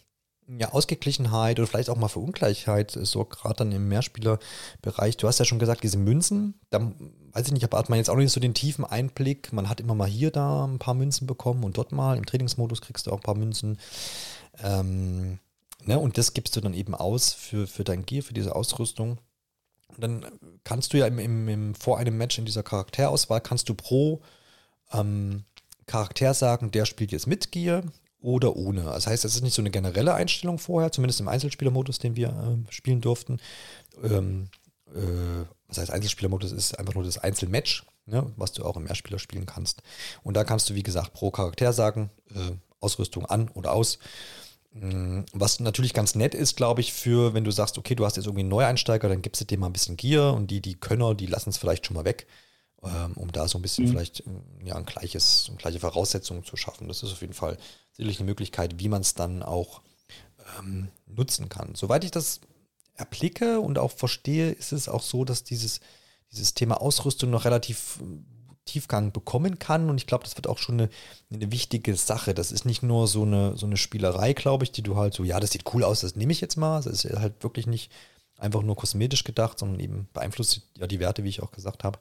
[0.47, 5.17] ja, Ausgeglichenheit oder vielleicht auch mal für Ungleichheit sorgt, gerade dann im Mehrspielerbereich.
[5.17, 6.93] Du hast ja schon gesagt, diese Münzen, da
[7.33, 9.51] weiß ich nicht, aber hat man jetzt auch nicht so den tiefen Einblick.
[9.55, 12.19] Man hat immer mal hier da ein paar Münzen bekommen und dort mal.
[12.19, 13.79] Im Trainingsmodus kriegst du auch ein paar Münzen.
[14.63, 15.39] Ähm,
[15.87, 19.17] ne, und das gibst du dann eben aus für, für dein Gear, für diese Ausrüstung.
[19.99, 20.27] Dann
[20.65, 24.21] kannst du ja im, im, im, vor einem Match in dieser Charakterauswahl, kannst du pro
[24.93, 25.45] ähm,
[25.87, 27.83] Charakter sagen, der spielt jetzt mit Gear
[28.21, 28.85] oder ohne.
[28.85, 32.29] Das heißt, es ist nicht so eine generelle Einstellung vorher, zumindest im Einzelspielermodus, den wir
[32.29, 33.41] äh, spielen durften.
[34.03, 34.49] Ähm,
[34.95, 39.19] äh, was heißt Einzelspielermodus ist einfach nur das Einzelmatch, ne, was du auch im Mehrspieler
[39.19, 39.83] spielen kannst.
[40.23, 43.99] Und da kannst du, wie gesagt, pro Charakter sagen, äh, Ausrüstung an oder aus.
[44.73, 48.17] Mm, was natürlich ganz nett ist, glaube ich, für, wenn du sagst, okay, du hast
[48.17, 50.77] jetzt irgendwie einen Neueinsteiger, dann gibst du dem mal ein bisschen Gear und die, die
[50.77, 52.27] Könner, die lassen es vielleicht schon mal weg,
[52.85, 53.91] ähm, um da so ein bisschen mhm.
[53.91, 56.87] vielleicht mm, ja, ein gleiches, eine gleiche Voraussetzungen zu schaffen.
[56.87, 57.59] Das ist auf jeden Fall
[57.93, 59.83] sicherlich eine Möglichkeit, wie man es dann auch
[60.59, 61.75] ähm, nutzen kann.
[61.75, 62.41] Soweit ich das
[62.95, 65.81] erblicke und auch verstehe, ist es auch so, dass dieses,
[66.31, 67.99] dieses Thema Ausrüstung noch relativ
[68.71, 69.91] Tiefgang bekommen kann.
[69.91, 70.91] Und ich glaube, das wird auch schon eine,
[71.33, 72.35] eine, wichtige Sache.
[72.35, 75.25] Das ist nicht nur so eine, so eine Spielerei, glaube ich, die du halt so,
[75.25, 76.83] ja, das sieht cool aus, das nehme ich jetzt mal.
[76.83, 77.91] Das ist halt wirklich nicht
[78.37, 81.99] einfach nur kosmetisch gedacht, sondern eben beeinflusst ja die Werte, wie ich auch gesagt habe.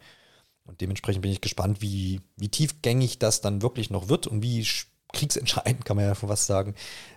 [0.64, 4.66] Und dementsprechend bin ich gespannt, wie, wie tiefgängig das dann wirklich noch wird und wie
[5.14, 6.76] kriegsentscheidend, kann man ja von was sagen,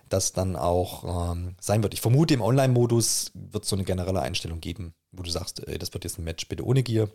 [0.09, 1.93] das dann auch ähm, sein wird.
[1.93, 5.77] Ich vermute, im Online-Modus wird es so eine generelle Einstellung geben, wo du sagst, ey,
[5.77, 7.09] das wird jetzt ein Match bitte ohne Gear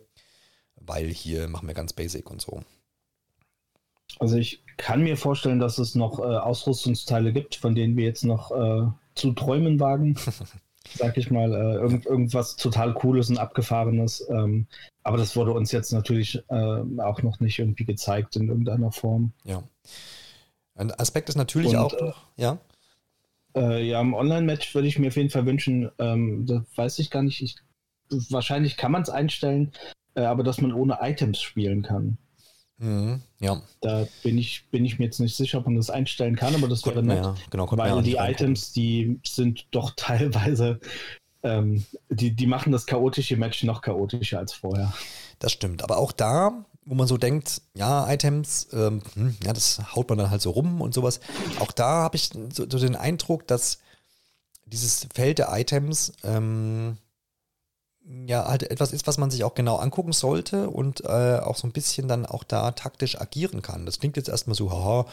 [0.85, 2.61] weil hier machen wir ganz basic und so.
[4.19, 8.23] Also ich kann mir vorstellen, dass es noch äh, Ausrüstungsteile gibt, von denen wir jetzt
[8.23, 10.15] noch äh, zu träumen wagen.
[10.95, 14.27] Sag ich mal, äh, irgend, irgendwas total Cooles und Abgefahrenes.
[14.29, 14.65] Ähm,
[15.03, 19.33] aber das wurde uns jetzt natürlich äh, auch noch nicht irgendwie gezeigt in irgendeiner Form.
[19.43, 19.63] Ja.
[20.75, 22.57] Ein Aspekt ist natürlich und, auch, äh, ja.
[23.55, 27.11] Äh, ja, im Online-Match würde ich mir auf jeden Fall wünschen, ähm, das weiß ich
[27.11, 27.57] gar nicht, ich,
[28.29, 29.73] wahrscheinlich kann man es einstellen,
[30.19, 32.17] äh, aber dass man ohne Items spielen kann.
[32.77, 33.61] Mhm, ja.
[33.81, 36.67] Da bin ich, bin ich mir jetzt nicht sicher, ob man das einstellen kann, aber
[36.67, 37.23] das wäre nett.
[37.23, 40.79] Ja, genau, weil die Items, die sind doch teilweise,
[41.43, 44.93] ähm, die, die machen das chaotische Match noch chaotischer als vorher.
[45.39, 49.95] Das stimmt, aber auch da, wo man so denkt, ja, Items, ähm, hm, ja, das
[49.95, 51.21] haut man dann halt so rum und sowas.
[51.59, 53.79] Auch da habe ich so, so, den Eindruck, dass
[54.65, 56.97] dieses Feld der Items ähm,
[58.25, 61.67] ja halt etwas ist, was man sich auch genau angucken sollte und äh, auch so
[61.67, 63.85] ein bisschen dann auch da taktisch agieren kann.
[63.85, 65.05] Das klingt jetzt erstmal so, haha,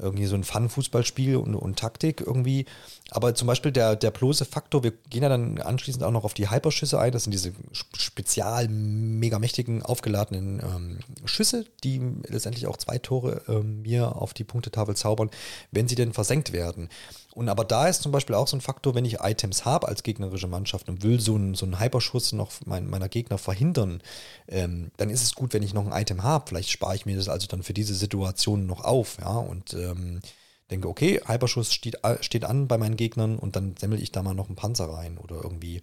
[0.00, 2.66] irgendwie so ein Fun-Fußballspiel und, und Taktik irgendwie.
[3.10, 6.34] Aber zum Beispiel der, der bloße Faktor, wir gehen ja dann anschließend auch noch auf
[6.34, 7.12] die Hyperschüsse ein.
[7.12, 13.82] Das sind diese spezial mega mächtigen aufgeladenen ähm, Schüsse, die letztendlich auch zwei Tore ähm,
[13.82, 15.30] mir auf die Punktetafel zaubern,
[15.72, 16.88] wenn sie denn versenkt werden.
[17.32, 20.02] Und aber da ist zum Beispiel auch so ein Faktor, wenn ich Items habe als
[20.02, 24.02] gegnerische Mannschaft und will so einen, so einen Hyperschuss noch mein, meiner Gegner verhindern,
[24.48, 26.46] ähm, dann ist es gut, wenn ich noch ein Item habe.
[26.48, 30.20] Vielleicht spare ich mir das also dann für diese Situation noch auf, ja, und ähm,
[30.70, 34.22] denke, okay, Hyperschuss steht, äh, steht an bei meinen Gegnern und dann semmel ich da
[34.22, 35.80] mal noch einen Panzer rein oder irgendwie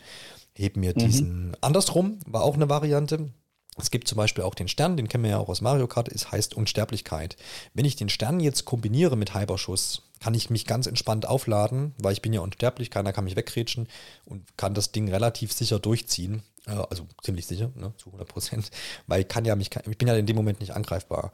[0.55, 0.99] hebe mir mhm.
[0.99, 1.57] diesen.
[1.61, 3.31] Andersrum war auch eine Variante.
[3.79, 6.09] Es gibt zum Beispiel auch den Stern, den kennen wir ja auch aus Mario Kart,
[6.09, 7.37] es heißt Unsterblichkeit.
[7.75, 12.13] Wenn ich den Stern jetzt kombiniere mit Hyperschuss, kann ich mich ganz entspannt aufladen, weil
[12.13, 13.87] ich bin ja unsterblich, keiner kann mich wegrätschen
[14.25, 16.43] und kann das Ding relativ sicher durchziehen.
[16.67, 18.71] Äh, also ziemlich sicher, ne, zu 100 Prozent,
[19.07, 21.31] weil ich kann ja mich, ich bin ja in dem Moment nicht angreifbar.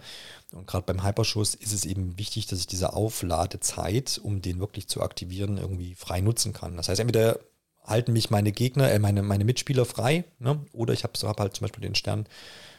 [0.51, 4.87] Und gerade beim Hyperschuss ist es eben wichtig, dass ich diese Aufladezeit, um den wirklich
[4.87, 6.77] zu aktivieren, irgendwie frei nutzen kann.
[6.77, 7.39] Das heißt, entweder
[7.83, 10.63] halten mich meine Gegner, äh, meine, meine Mitspieler frei, ne?
[10.71, 12.27] oder ich habe hab halt zum Beispiel den Stern,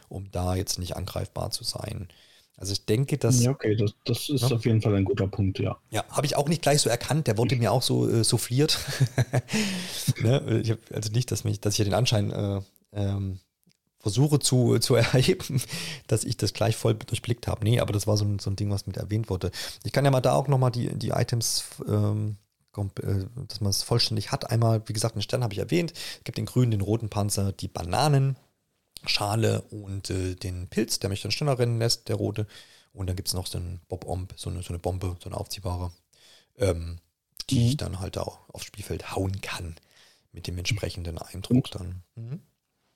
[0.09, 2.07] um da jetzt nicht angreifbar zu sein.
[2.57, 3.43] Also ich denke, dass.
[3.43, 4.55] Ja, okay, das, das ist ja.
[4.55, 5.77] auf jeden Fall ein guter Punkt, ja.
[5.89, 8.79] Ja, habe ich auch nicht gleich so erkannt, der wurde mir auch so äh, souffliert.
[10.21, 10.61] ne?
[10.63, 12.61] Ich habe also nicht, dass mich, dass ich den Anschein äh,
[12.93, 13.39] ähm,
[13.99, 15.61] versuche zu, zu erheben,
[16.07, 17.63] dass ich das gleich voll durchblickt habe.
[17.63, 19.51] Nee, aber das war so ein, so ein Ding, was mit erwähnt wurde.
[19.83, 22.37] Ich kann ja mal da auch nochmal die, die Items ähm,
[22.77, 24.51] äh, dass man es vollständig hat.
[24.51, 25.93] Einmal, wie gesagt, den Stern habe ich erwähnt.
[25.93, 27.67] Es gibt den grünen, den roten Panzer, die
[29.05, 32.47] Bananenschale und äh, den Pilz, der mich dann schneller rennen lässt, der rote.
[32.93, 35.37] Und dann gibt es noch so einen Bob-Omb, so eine, so eine Bombe, so eine
[35.37, 35.91] aufziehbare,
[36.57, 36.97] ähm,
[37.49, 37.65] die mhm.
[37.65, 39.75] ich dann halt auch aufs Spielfeld hauen kann.
[40.31, 42.03] Mit dem entsprechenden Eindruck dann.
[42.15, 42.41] Mhm.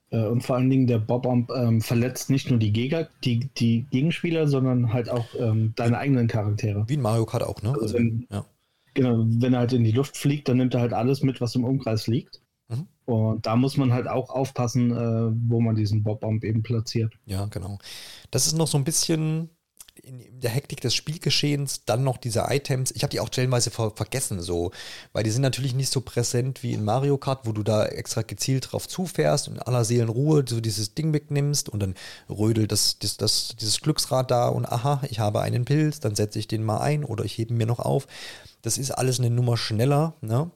[0.10, 3.86] Äh, und vor allen Dingen der Bob-Omb ähm, verletzt nicht nur die, Gegner, die, die
[3.92, 6.84] Gegenspieler, sondern halt auch ähm, deine eigenen Charaktere.
[6.88, 7.70] Wie in Mario Kart auch, ne?
[7.70, 8.46] Also, also wenn, ja.
[8.94, 11.56] Genau, wenn er halt in die Luft fliegt, dann nimmt er halt alles mit, was
[11.56, 12.42] im Umkreis liegt.
[12.70, 12.88] Mhm.
[13.06, 17.14] Und da muss man halt auch aufpassen, äh, wo man diesen Bob-Bomb eben platziert.
[17.26, 17.80] Ja, genau.
[18.32, 19.50] Das ist noch so ein bisschen
[20.04, 22.92] in der Hektik des Spielgeschehens dann noch diese Items.
[22.92, 24.72] Ich habe die auch stellenweise ver vergessen, so,
[25.14, 28.22] weil die sind natürlich nicht so präsent wie in Mario Kart, wo du da extra
[28.22, 31.96] gezielt drauf zufährst und in aller Seelenruhe so dieses Ding wegnimmst und dann
[32.30, 36.40] rödelt das, das, das, dieses Glücksrad da und aha, ich habe einen Pilz, dann setze
[36.40, 38.08] ich den mal ein oder ich hebe ihn mir noch auf.
[38.62, 40.52] Das ist alles eine Nummer schneller, ne?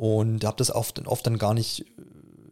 [0.00, 1.84] Und habe das oft, oft dann gar nicht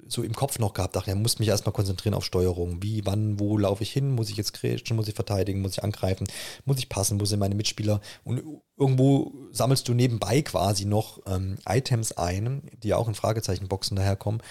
[0.06, 2.82] so im Kopf noch gehabt, dachte, er muss mich erstmal konzentrieren auf Steuerung.
[2.82, 4.14] Wie, wann, wo laufe ich hin?
[4.14, 4.96] Muss ich jetzt grätschen?
[4.96, 5.62] Muss ich verteidigen?
[5.62, 6.26] Muss ich angreifen?
[6.66, 7.18] Muss ich passen?
[7.18, 8.02] Wo sind meine Mitspieler?
[8.22, 8.42] Und
[8.76, 14.42] irgendwo sammelst du nebenbei quasi noch ähm, Items ein, die auch in Fragezeichenboxen daherkommen.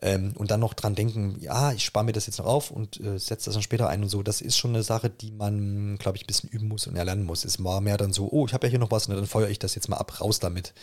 [0.00, 2.98] Ähm, und dann noch dran denken, ja, ich spare mir das jetzt noch auf und
[2.98, 4.24] äh, setze das dann später ein und so.
[4.24, 7.22] Das ist schon eine Sache, die man, glaube ich, ein bisschen üben muss und erlernen
[7.22, 7.44] muss.
[7.44, 9.48] Es war mehr dann so, oh, ich habe ja hier noch was, und dann feuere
[9.48, 10.74] ich das jetzt mal ab, raus damit.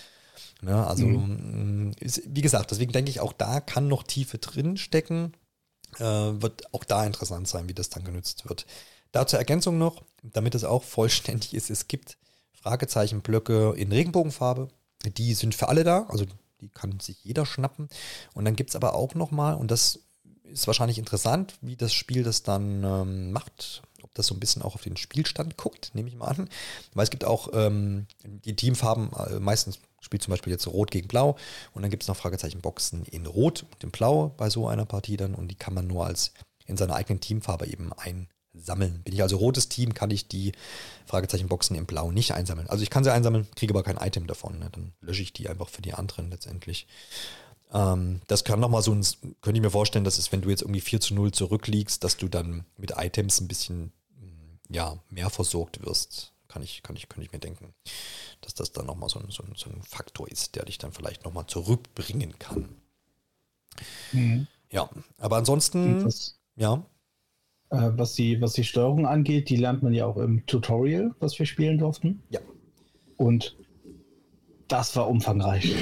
[0.62, 1.94] Ja, ne, also, mhm.
[2.00, 5.34] ist, wie gesagt, deswegen denke ich, auch da kann noch Tiefe drin stecken.
[5.98, 8.66] Äh, wird auch da interessant sein, wie das dann genutzt wird.
[9.12, 12.18] Da zur Ergänzung noch, damit es auch vollständig ist, es gibt
[12.54, 14.68] Fragezeichenblöcke in Regenbogenfarbe.
[15.18, 16.26] Die sind für alle da, also
[16.62, 17.90] die kann sich jeder schnappen.
[18.34, 20.00] Und dann gibt es aber auch nochmal, und das
[20.44, 24.62] ist wahrscheinlich interessant, wie das Spiel das dann ähm, macht, ob das so ein bisschen
[24.62, 26.50] auch auf den Spielstand guckt, nehme ich mal an.
[26.94, 31.08] Weil es gibt auch ähm, die Teamfarben, äh, meistens spielt zum Beispiel jetzt Rot gegen
[31.08, 31.36] Blau
[31.74, 35.18] und dann gibt es noch Fragezeichenboxen in Rot und in Blau bei so einer Partie
[35.18, 36.34] dann und die kann man nur als
[36.66, 39.02] in seiner eigenen Teamfarbe eben einsammeln.
[39.04, 40.54] Bin ich also rotes Team, kann ich die
[41.06, 42.70] Fragezeichenboxen in Blau nicht einsammeln.
[42.70, 44.60] Also ich kann sie einsammeln, kriege aber kein Item davon.
[44.60, 44.70] Ne?
[44.72, 46.88] Dann lösche ich die einfach für die anderen letztendlich.
[47.74, 49.06] Ähm, das kann nochmal so ein,
[49.42, 52.18] könnte ich mir vorstellen, dass es, wenn du jetzt irgendwie 4 zu 0 zurückliegst, dass
[52.18, 53.92] du dann mit Items ein bisschen
[54.70, 56.34] ja, mehr versorgt wirst.
[56.48, 57.74] Kann ich, kann ich, könnte ich mir denken,
[58.42, 60.92] dass das dann nochmal so ein, so, ein, so ein Faktor ist, der dich dann
[60.92, 62.70] vielleicht nochmal zurückbringen kann.
[64.12, 64.48] Mhm.
[64.72, 66.84] Ja, aber ansonsten, was, ja.
[67.70, 71.38] Äh, was, die, was die Steuerung angeht, die lernt man ja auch im Tutorial, was
[71.38, 72.24] wir spielen durften.
[72.30, 72.40] Ja.
[73.18, 73.56] Und
[74.68, 75.76] das war umfangreich.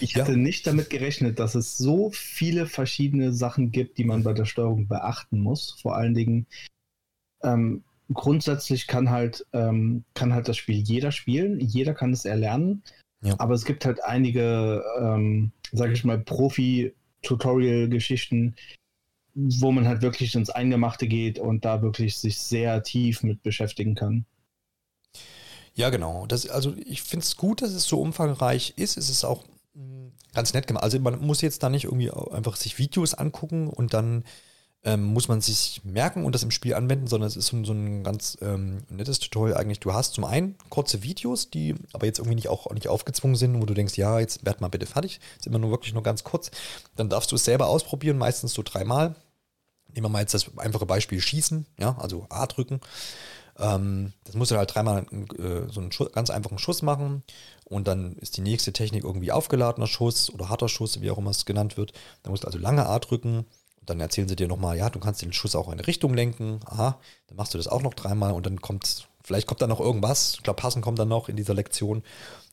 [0.00, 0.22] Ich ja.
[0.22, 4.44] hatte nicht damit gerechnet, dass es so viele verschiedene Sachen gibt, die man bei der
[4.46, 5.78] Steuerung beachten muss.
[5.80, 6.46] Vor allen Dingen,
[7.42, 12.82] ähm, grundsätzlich kann halt, ähm, kann halt das Spiel jeder spielen, jeder kann es erlernen.
[13.22, 13.36] Ja.
[13.38, 18.56] Aber es gibt halt einige, ähm, sage ich mal, Profi-Tutorial-Geschichten,
[19.34, 23.94] wo man halt wirklich ins Eingemachte geht und da wirklich sich sehr tief mit beschäftigen
[23.94, 24.26] kann.
[25.74, 26.26] Ja, genau.
[26.26, 28.96] Das, also ich finde es gut, dass es so umfangreich ist.
[28.96, 30.82] Es ist auch mm, ganz nett gemacht.
[30.84, 34.24] Also man muss jetzt da nicht irgendwie einfach sich Videos angucken und dann
[34.84, 37.72] ähm, muss man sich merken und das im Spiel anwenden, sondern es ist so, so
[37.72, 39.80] ein ganz ähm, nettes Tutorial eigentlich.
[39.80, 43.60] Du hast zum einen kurze Videos, die aber jetzt irgendwie nicht auch nicht aufgezwungen sind,
[43.60, 45.20] wo du denkst, ja, jetzt werd mal bitte fertig.
[45.38, 46.50] ist immer nur wirklich nur ganz kurz.
[46.96, 49.14] Dann darfst du es selber ausprobieren, meistens so dreimal.
[49.94, 52.80] Nehmen wir mal jetzt das einfache Beispiel Schießen, ja, also A drücken.
[53.58, 55.06] Ähm, das musst du halt dreimal
[55.38, 57.22] äh, so einen Schuss, ganz einfachen Schuss machen
[57.64, 61.30] und dann ist die nächste Technik irgendwie aufgeladener Schuss oder harter Schuss, wie auch immer
[61.30, 61.92] es genannt wird.
[62.22, 63.46] Dann musst du also lange A drücken.
[63.86, 66.60] Dann erzählen sie dir nochmal, ja, du kannst den Schuss auch in eine Richtung lenken.
[66.66, 69.80] Aha, dann machst du das auch noch dreimal und dann kommt, vielleicht kommt da noch
[69.80, 70.34] irgendwas.
[70.34, 72.02] Ich glaube, passen kommt dann noch in dieser Lektion.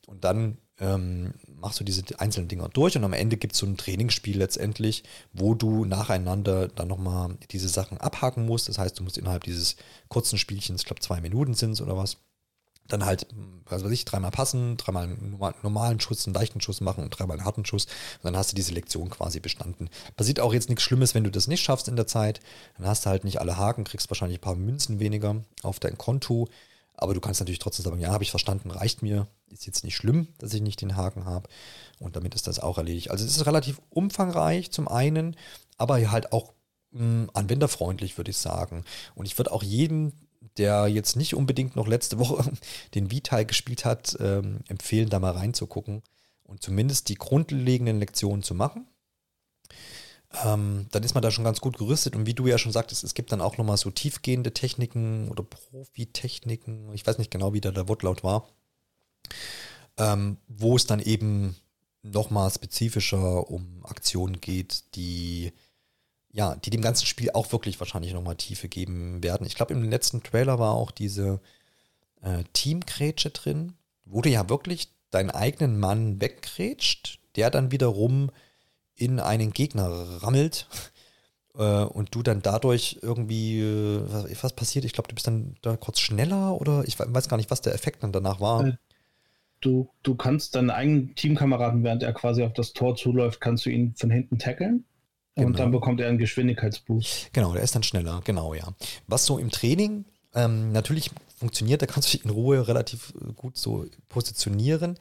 [0.07, 3.65] Und dann ähm, machst du diese einzelnen Dinger durch und am Ende gibt es so
[3.65, 8.67] ein Trainingsspiel letztendlich, wo du nacheinander dann nochmal diese Sachen abhaken musst.
[8.67, 9.75] Das heißt, du musst innerhalb dieses
[10.09, 12.17] kurzen Spielchens, ich glaube zwei Minuten sind es oder was,
[12.91, 13.27] dann halt,
[13.65, 17.37] was weiß ich, dreimal passen, dreimal einen normalen Schuss, einen leichten Schuss machen und dreimal
[17.37, 17.85] einen harten Schuss.
[17.85, 19.89] Und dann hast du diese Lektion quasi bestanden.
[20.15, 22.39] Passiert auch jetzt nichts Schlimmes, wenn du das nicht schaffst in der Zeit.
[22.77, 25.97] Dann hast du halt nicht alle Haken, kriegst wahrscheinlich ein paar Münzen weniger auf dein
[25.97, 26.47] Konto.
[26.95, 29.27] Aber du kannst natürlich trotzdem sagen, ja, habe ich verstanden, reicht mir.
[29.49, 31.49] Ist jetzt nicht schlimm, dass ich nicht den Haken habe.
[31.99, 33.11] Und damit ist das auch erledigt.
[33.11, 35.35] Also es ist relativ umfangreich zum einen,
[35.77, 36.53] aber halt auch
[36.91, 38.85] mh, hm, anwenderfreundlich, würde ich sagen.
[39.15, 40.13] Und ich würde auch jedem
[40.57, 42.51] der jetzt nicht unbedingt noch letzte Woche
[42.95, 46.01] den V-Teil gespielt hat, ähm, empfehlen, da mal reinzugucken
[46.43, 48.87] und zumindest die grundlegenden Lektionen zu machen.
[50.43, 53.03] Ähm, dann ist man da schon ganz gut gerüstet und wie du ja schon sagtest,
[53.03, 57.61] es gibt dann auch nochmal so tiefgehende Techniken oder Profi-Techniken, ich weiß nicht genau, wie
[57.61, 58.47] da der Wortlaut war,
[59.97, 61.57] ähm, wo es dann eben
[62.01, 65.51] nochmal spezifischer um Aktionen geht, die
[66.33, 69.45] ja, die dem ganzen Spiel auch wirklich wahrscheinlich nochmal Tiefe geben werden.
[69.45, 71.41] Ich glaube, im letzten Trailer war auch diese
[72.21, 73.73] äh, Teamgrätsche drin,
[74.05, 78.31] wo du ja wirklich deinen eigenen Mann weggrätscht, der dann wiederum
[78.95, 79.89] in einen Gegner
[80.21, 80.67] rammelt
[81.55, 84.85] äh, und du dann dadurch irgendwie, äh, was passiert?
[84.85, 87.73] Ich glaube, du bist dann da kurz schneller oder ich weiß gar nicht, was der
[87.73, 88.67] Effekt dann danach war.
[88.67, 88.77] Äh,
[89.59, 93.69] du, du kannst deinen eigenen Teamkameraden, während er quasi auf das Tor zuläuft, kannst du
[93.69, 94.85] ihn von hinten tackeln.
[95.41, 95.49] Genau.
[95.49, 97.33] Und dann bekommt er einen Geschwindigkeitsboost.
[97.33, 98.67] Genau, der ist dann schneller, genau, ja.
[99.07, 103.33] Was so im Training ähm, natürlich funktioniert, da kannst du dich in Ruhe relativ äh,
[103.33, 104.97] gut so positionieren.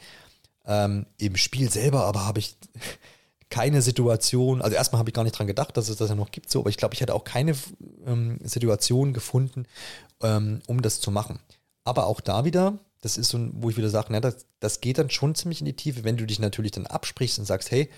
[0.66, 2.56] Ähm, Im Spiel selber aber habe ich
[3.50, 6.30] keine Situation, also erstmal habe ich gar nicht dran gedacht, dass es das ja noch
[6.30, 7.54] gibt, so, aber ich glaube, ich hätte auch keine
[8.06, 9.66] ähm, Situation gefunden,
[10.22, 11.40] ähm, um das zu machen.
[11.84, 14.80] Aber auch da wieder, das ist so, ein, wo ich wieder sage, na, das, das
[14.80, 17.70] geht dann schon ziemlich in die Tiefe, wenn du dich natürlich dann absprichst und sagst,
[17.70, 17.90] hey,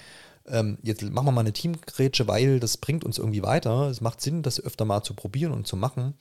[0.46, 3.88] ähm, jetzt machen wir mal eine Teamgrätsche, weil das bringt uns irgendwie weiter.
[3.88, 6.14] Es macht Sinn, das öfter mal zu probieren und zu machen.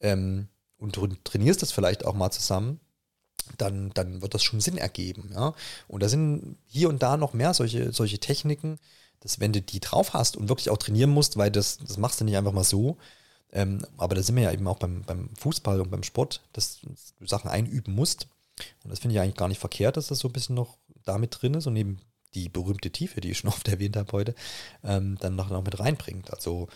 [0.00, 2.80] Ähm, und du trainierst das vielleicht auch mal zusammen,
[3.56, 5.30] dann, dann wird das schon Sinn ergeben.
[5.32, 5.54] Ja?
[5.88, 8.78] Und da sind hier und da noch mehr solche, solche Techniken,
[9.20, 12.20] dass wenn du die drauf hast und wirklich auch trainieren musst, weil das, das machst
[12.20, 12.96] du nicht einfach mal so,
[13.52, 16.80] ähm, aber da sind wir ja eben auch beim, beim Fußball und beim Sport, dass
[17.18, 18.28] du Sachen einüben musst.
[18.84, 21.38] Und das finde ich eigentlich gar nicht verkehrt, dass das so ein bisschen noch damit
[21.40, 22.00] drin ist und eben
[22.34, 24.34] die berühmte Tiefe, die ich schon oft erwähnt habe heute,
[24.84, 26.32] ähm, dann noch, noch mit reinbringt.
[26.32, 26.68] Also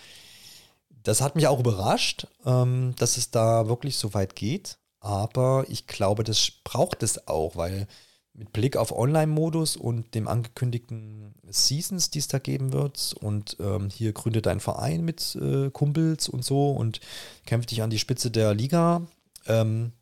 [1.02, 4.78] das hat mich auch überrascht, ähm, dass es da wirklich so weit geht.
[5.00, 7.88] Aber ich glaube, das braucht es auch, weil
[8.34, 13.90] mit Blick auf Online-Modus und dem angekündigten Seasons, die es da geben wird, und ähm,
[13.90, 17.00] hier gründet ein Verein mit äh, Kumpels und so und
[17.44, 19.02] kämpft dich an die Spitze der Liga.
[19.46, 19.92] Ähm,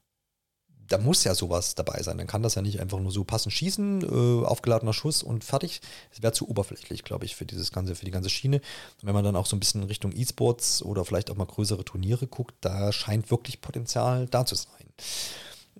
[0.90, 2.18] da muss ja sowas dabei sein.
[2.18, 5.80] Dann kann das ja nicht einfach nur so passend schießen, äh, aufgeladener Schuss und fertig.
[6.12, 8.56] Es wäre zu oberflächlich, glaube ich, für dieses ganze, für die ganze Schiene.
[8.56, 11.46] Und wenn man dann auch so ein bisschen in Richtung E-Sports oder vielleicht auch mal
[11.46, 14.66] größere Turniere guckt, da scheint wirklich Potenzial da zu sein.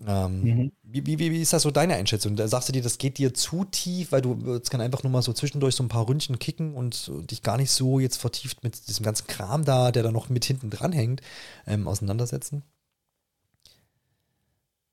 [0.07, 0.73] Ähm, mhm.
[0.83, 2.37] wie, wie, wie, ist das so deine Einschätzung?
[2.37, 5.13] Da sagst du dir, das geht dir zu tief, weil du jetzt kann einfach nur
[5.13, 8.63] mal so zwischendurch so ein paar Ründchen kicken und dich gar nicht so jetzt vertieft
[8.63, 11.21] mit diesem ganzen Kram da, der da noch mit hinten dran hängt,
[11.67, 12.63] ähm, auseinandersetzen?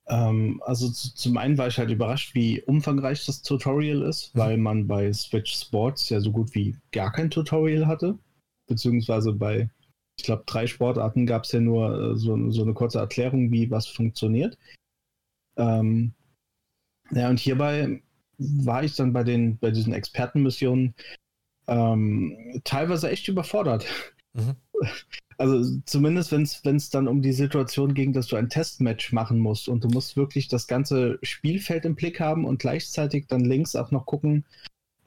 [0.10, 4.39] Ähm, also zum einen war ich halt überrascht, wie umfangreich das Tutorial ist, mhm.
[4.39, 8.17] weil man bei Switch Sports ja so gut wie gar kein Tutorial hatte.
[8.67, 9.70] Beziehungsweise bei,
[10.17, 13.70] ich glaube, drei Sportarten gab es ja nur äh, so, so, eine kurze Erklärung, wie
[13.70, 14.58] was funktioniert.
[15.58, 16.13] Ähm,
[17.12, 18.02] ja, und hierbei
[18.38, 20.93] war ich dann bei den, bei diesen Expertenmissionen
[21.67, 23.86] ähm, teilweise echt überfordert.
[24.34, 24.56] Mhm.
[25.39, 29.69] Also zumindest, wenn es dann um die Situation ging, dass du ein Testmatch machen musst
[29.69, 33.91] und du musst wirklich das ganze Spielfeld im Blick haben und gleichzeitig dann links auch
[33.91, 34.45] noch gucken,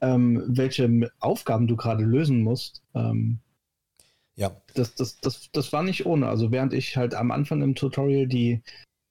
[0.00, 2.82] ähm, welche Aufgaben du gerade lösen musst.
[2.94, 3.40] Ähm,
[4.36, 4.52] ja.
[4.74, 6.28] Das, das, das, das war nicht ohne.
[6.28, 8.62] Also während ich halt am Anfang im Tutorial die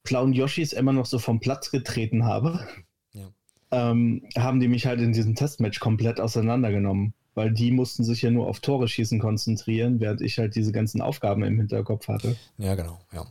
[0.04, 2.66] blauen Yoshis immer noch so vom Platz getreten habe,
[3.12, 3.28] ja.
[3.72, 8.32] ähm, haben die mich halt in diesem Testmatch komplett auseinandergenommen weil die mussten sich ja
[8.32, 12.36] nur auf Tore schießen konzentrieren, während ich halt diese ganzen Aufgaben im Hinterkopf hatte.
[12.58, 13.26] Ja, genau, ja.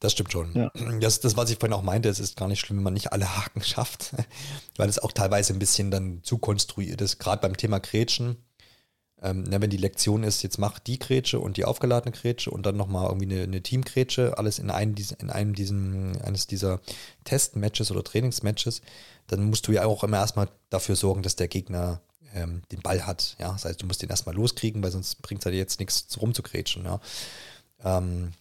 [0.00, 0.52] Das stimmt schon.
[0.54, 0.70] Ja.
[1.00, 3.12] Das, das, was ich vorhin auch meinte, es ist gar nicht schlimm, wenn man nicht
[3.12, 4.14] alle Haken schafft,
[4.76, 8.36] weil es auch teilweise ein bisschen dann zu konstruiert ist, gerade beim Thema Grätschen.
[9.22, 12.66] Ähm, na, wenn die Lektion ist, jetzt mach die Grätsche und die aufgeladene Grätsche und
[12.66, 16.80] dann nochmal irgendwie eine, eine Teamgrätsche, alles in einem, in einem diesen, eines dieser
[17.24, 18.82] Testmatches oder Trainingsmatches,
[19.28, 22.02] dann musst du ja auch immer erstmal dafür sorgen, dass der Gegner
[22.36, 23.36] ähm, den Ball hat.
[23.40, 23.52] Ja?
[23.52, 26.84] Das heißt, du musst den erstmal loskriegen, weil sonst bringt es halt jetzt nichts rumzugrätschen.
[26.84, 27.00] Ja,
[27.84, 28.32] ähm,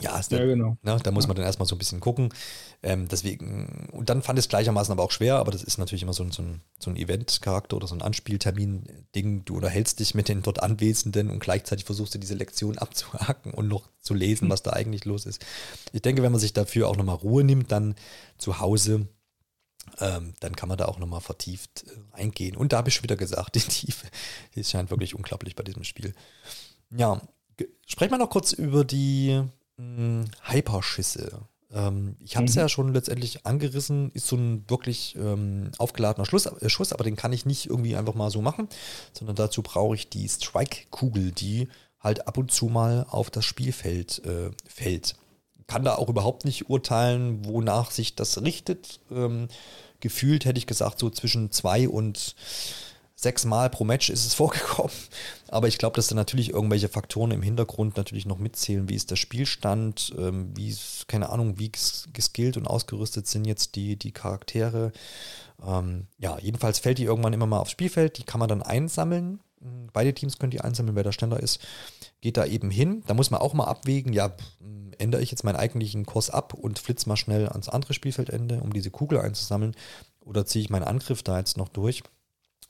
[0.00, 0.76] ja, ja der, genau.
[0.82, 2.32] Ne, da muss man dann erstmal so ein bisschen gucken.
[2.82, 6.14] Ähm, deswegen, und dann fand es gleichermaßen aber auch schwer, aber das ist natürlich immer
[6.14, 9.44] so, so ein, so ein Event-Charakter oder so ein Anspieltermin-Ding.
[9.44, 13.68] Du unterhältst dich mit den dort Anwesenden und gleichzeitig versuchst du diese Lektion abzuhaken und
[13.68, 15.44] noch zu lesen, was da eigentlich los ist.
[15.92, 17.94] Ich denke, wenn man sich dafür auch nochmal Ruhe nimmt, dann
[18.38, 19.06] zu Hause
[20.00, 22.56] ähm, dann kann man da auch nochmal vertieft äh, eingehen.
[22.56, 24.06] Und da habe ich schon wieder gesagt, die Tiefe,
[24.54, 26.14] die scheint wirklich unglaublich bei diesem Spiel.
[26.90, 27.20] Ja,
[27.86, 29.42] sprechen wir noch kurz über die
[29.76, 31.40] mh, hm, Hyperschüsse.
[31.72, 32.60] Ähm, ich habe es mhm.
[32.60, 37.16] ja schon letztendlich angerissen, ist so ein wirklich ähm, aufgeladener Schluss, äh, Schuss, aber den
[37.16, 38.68] kann ich nicht irgendwie einfach mal so machen,
[39.12, 41.68] sondern dazu brauche ich die Strike-Kugel, die
[41.98, 45.14] halt ab und zu mal auf das Spielfeld äh, fällt
[45.66, 49.00] kann da auch überhaupt nicht urteilen, wonach sich das richtet.
[49.10, 49.48] Ähm,
[50.00, 52.34] gefühlt hätte ich gesagt, so zwischen zwei und
[53.22, 54.92] sechs Mal pro Match ist es vorgekommen.
[55.48, 58.88] Aber ich glaube, dass da natürlich irgendwelche Faktoren im Hintergrund natürlich noch mitzählen.
[58.88, 60.12] Wie ist der Spielstand?
[60.18, 61.70] Ähm, wie keine Ahnung, wie
[62.12, 64.92] geskillt und ausgerüstet sind jetzt die, die Charaktere?
[65.64, 68.18] Ähm, ja, jedenfalls fällt die irgendwann immer mal aufs Spielfeld.
[68.18, 69.40] Die kann man dann einsammeln.
[69.92, 71.60] Beide Teams können die einsammeln, wer der schneller ist.
[72.22, 73.02] Geht da eben hin.
[73.06, 74.34] Da muss man auch mal abwägen, ja,
[74.98, 78.72] ändere ich jetzt meinen eigentlichen Kurs ab und flitze mal schnell ans andere Spielfeldende, um
[78.72, 79.74] diese Kugel einzusammeln,
[80.20, 82.02] oder ziehe ich meinen Angriff da jetzt noch durch?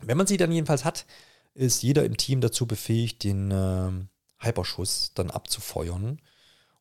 [0.00, 1.06] Wenn man sie dann jedenfalls hat,
[1.54, 3.90] ist jeder im Team dazu befähigt, den äh,
[4.38, 6.20] Hyperschuss dann abzufeuern.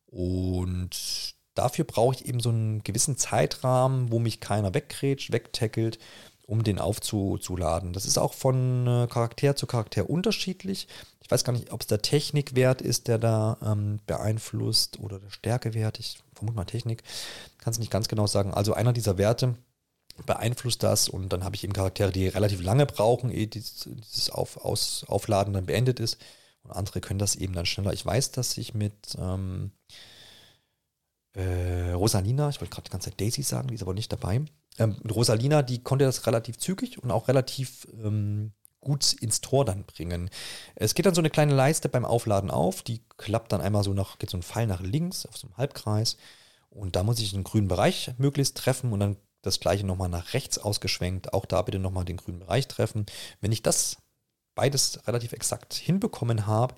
[0.06, 5.98] Und dafür brauche ich eben so einen gewissen Zeitrahmen, wo mich keiner wegkrätscht, wegtackelt
[6.46, 7.92] um den aufzuladen.
[7.92, 10.88] Das ist auch von äh, Charakter zu Charakter unterschiedlich.
[11.20, 15.30] Ich weiß gar nicht, ob es der Technikwert ist, der da ähm, beeinflusst oder der
[15.30, 15.98] Stärkewert.
[15.98, 17.02] Ich vermute mal Technik.
[17.58, 18.52] Kann es nicht ganz genau sagen.
[18.52, 19.54] Also einer dieser Werte
[20.26, 24.58] beeinflusst das und dann habe ich eben Charaktere, die relativ lange brauchen, ehe dieses Auf,
[24.58, 26.18] Aus, Aufladen dann beendet ist.
[26.64, 27.92] Und andere können das eben dann schneller.
[27.92, 29.72] Ich weiß, dass ich mit ähm,
[31.34, 34.42] äh, Rosalina, ich wollte gerade die ganze Zeit Daisy sagen, die ist aber nicht dabei.
[34.78, 39.84] Ähm, Rosalina, die konnte das relativ zügig und auch relativ ähm, gut ins Tor dann
[39.84, 40.28] bringen.
[40.74, 43.94] Es geht dann so eine kleine Leiste beim Aufladen auf, die klappt dann einmal so
[43.94, 46.16] nach, geht so ein Pfeil nach links auf so einem Halbkreis
[46.68, 50.34] und da muss ich den grünen Bereich möglichst treffen und dann das gleiche nochmal nach
[50.34, 51.32] rechts ausgeschwenkt.
[51.32, 53.06] Auch da bitte nochmal den grünen Bereich treffen.
[53.40, 53.96] Wenn ich das
[54.54, 56.74] beides relativ exakt hinbekommen habe,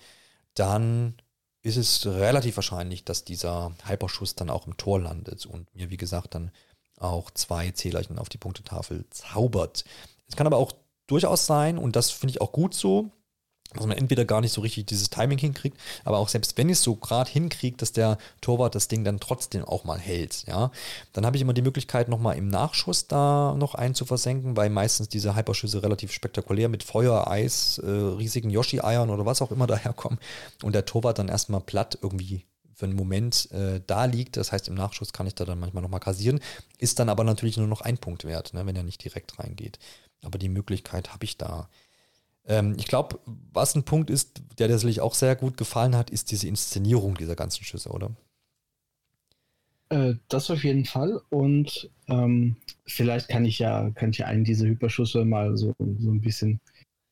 [0.55, 1.14] dann
[1.62, 5.97] ist es relativ wahrscheinlich, dass dieser Hyperschuss dann auch im Tor landet und mir, wie
[5.97, 6.51] gesagt, dann
[6.99, 9.84] auch zwei Zählerchen auf die Punktetafel zaubert.
[10.28, 10.72] Es kann aber auch
[11.07, 13.11] durchaus sein, und das finde ich auch gut so,
[13.72, 16.74] dass man entweder gar nicht so richtig dieses Timing hinkriegt, aber auch selbst wenn ich
[16.74, 20.70] es so gerade hinkriege, dass der Torwart das Ding dann trotzdem auch mal hält, ja,
[21.12, 24.70] dann habe ich immer die Möglichkeit, nochmal im Nachschuss da noch einen zu versenken, weil
[24.70, 29.66] meistens diese Hyperschüsse relativ spektakulär mit Feuer, Eis, äh, riesigen Yoshi-Eiern oder was auch immer
[29.66, 30.18] daherkommen
[30.62, 32.45] und der Torwart dann erstmal platt irgendwie
[32.75, 34.37] für einen Moment äh, da liegt.
[34.37, 36.41] Das heißt, im Nachschuss kann ich da dann manchmal nochmal kassieren.
[36.79, 39.79] Ist dann aber natürlich nur noch ein Punkt wert, ne, wenn er nicht direkt reingeht.
[40.22, 41.68] Aber die Möglichkeit habe ich da.
[42.47, 43.18] Ähm, ich glaube,
[43.53, 47.16] was ein Punkt ist, der dir sicherlich auch sehr gut gefallen hat, ist diese Inszenierung
[47.16, 48.11] dieser ganzen Schüsse, oder?
[49.89, 51.20] Äh, das auf jeden Fall.
[51.31, 52.57] Und ähm,
[52.87, 56.61] vielleicht kann ich ja, kann ich ja einen dieser Hyperschüsse mal so, so ein bisschen,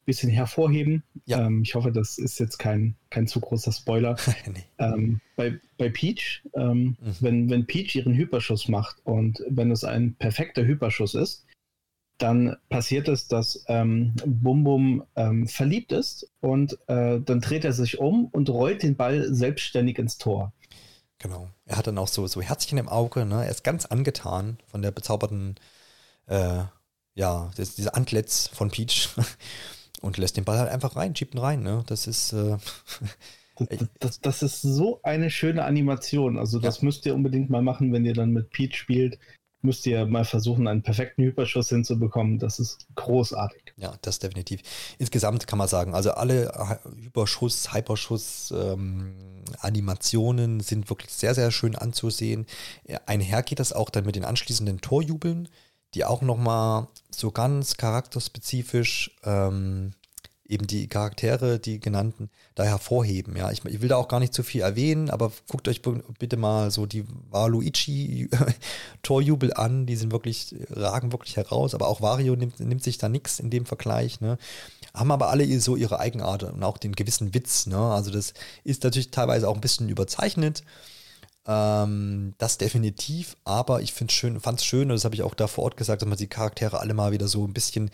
[0.04, 1.02] bisschen hervorheben.
[1.26, 1.46] Ja.
[1.46, 4.16] Ähm, ich hoffe, das ist jetzt kein, kein zu großer Spoiler.
[4.46, 4.64] nee.
[4.78, 7.16] ähm, bei, bei Peach, ähm, mhm.
[7.20, 11.46] wenn, wenn Peach ihren Hyperschuss macht und wenn es ein perfekter Hyperschuss ist,
[12.18, 17.72] dann passiert es, dass ähm, Bum Bum ähm, verliebt ist und äh, dann dreht er
[17.72, 20.52] sich um und rollt den Ball selbstständig ins Tor.
[21.18, 21.48] Genau.
[21.66, 23.44] Er hat dann auch so, so Herzchen im Auge, ne?
[23.44, 25.56] Er ist ganz angetan von der bezauberten,
[26.26, 26.62] äh,
[27.14, 29.08] ja, das, diese Antlitz von Peach
[30.02, 31.82] und lässt den Ball halt einfach rein, schiebt ihn rein, ne?
[31.86, 32.32] Das ist.
[32.32, 32.58] Äh,
[34.00, 36.38] das, das, ist so eine schöne Animation.
[36.38, 36.84] Also, das ja.
[36.84, 39.18] müsst ihr unbedingt mal machen, wenn ihr dann mit Peach spielt
[39.62, 42.38] müsst ihr mal versuchen, einen perfekten Hyperschuss hinzubekommen.
[42.38, 43.72] Das ist großartig.
[43.76, 44.60] Ja, das definitiv.
[44.98, 46.52] Insgesamt kann man sagen, also alle
[47.02, 49.14] Hyperschuss, Hyperschuss, ähm,
[49.60, 52.46] Animationen sind wirklich sehr, sehr schön anzusehen.
[53.06, 55.48] Einher geht das auch dann mit den anschließenden Torjubeln,
[55.94, 59.94] die auch nochmal so ganz charakterspezifisch ähm,
[60.52, 63.34] eben die Charaktere, die genannten, da hervorheben.
[63.36, 65.80] Ja, ich, ich, will da auch gar nicht zu viel erwähnen, aber guckt euch
[66.18, 72.36] bitte mal so die Waluigi-Torjubel an, die sind wirklich, ragen wirklich heraus, aber auch Wario
[72.36, 74.36] nimmt, nimmt sich da nichts in dem Vergleich, ne?
[74.92, 77.78] Haben aber alle so ihre Eigenart und auch den gewissen Witz, ne?
[77.78, 80.64] Also das ist natürlich teilweise auch ein bisschen überzeichnet.
[81.46, 85.34] Ähm, das definitiv, aber ich finde schön, fand es schön, und das habe ich auch
[85.34, 87.90] da vor Ort gesagt, dass man die Charaktere alle mal wieder so ein bisschen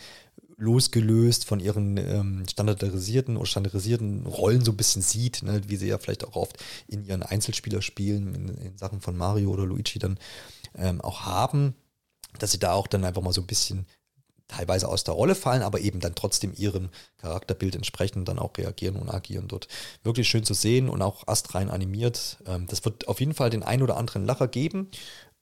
[0.59, 5.88] losgelöst von ihren ähm, standardisierten oder standardisierten Rollen so ein bisschen sieht, ne, wie sie
[5.88, 10.18] ja vielleicht auch oft in ihren Einzelspielerspielen in, in Sachen von Mario oder Luigi dann
[10.74, 11.74] ähm, auch haben,
[12.38, 13.86] dass sie da auch dann einfach mal so ein bisschen
[14.49, 16.88] teilweise aus der Rolle fallen, aber eben dann trotzdem ihrem
[17.18, 19.68] Charakterbild entsprechend dann auch reagieren und agieren dort.
[20.03, 22.38] Wirklich schön zu sehen und auch astrein animiert.
[22.46, 24.90] Ähm, das wird auf jeden Fall den ein oder anderen Lacher geben.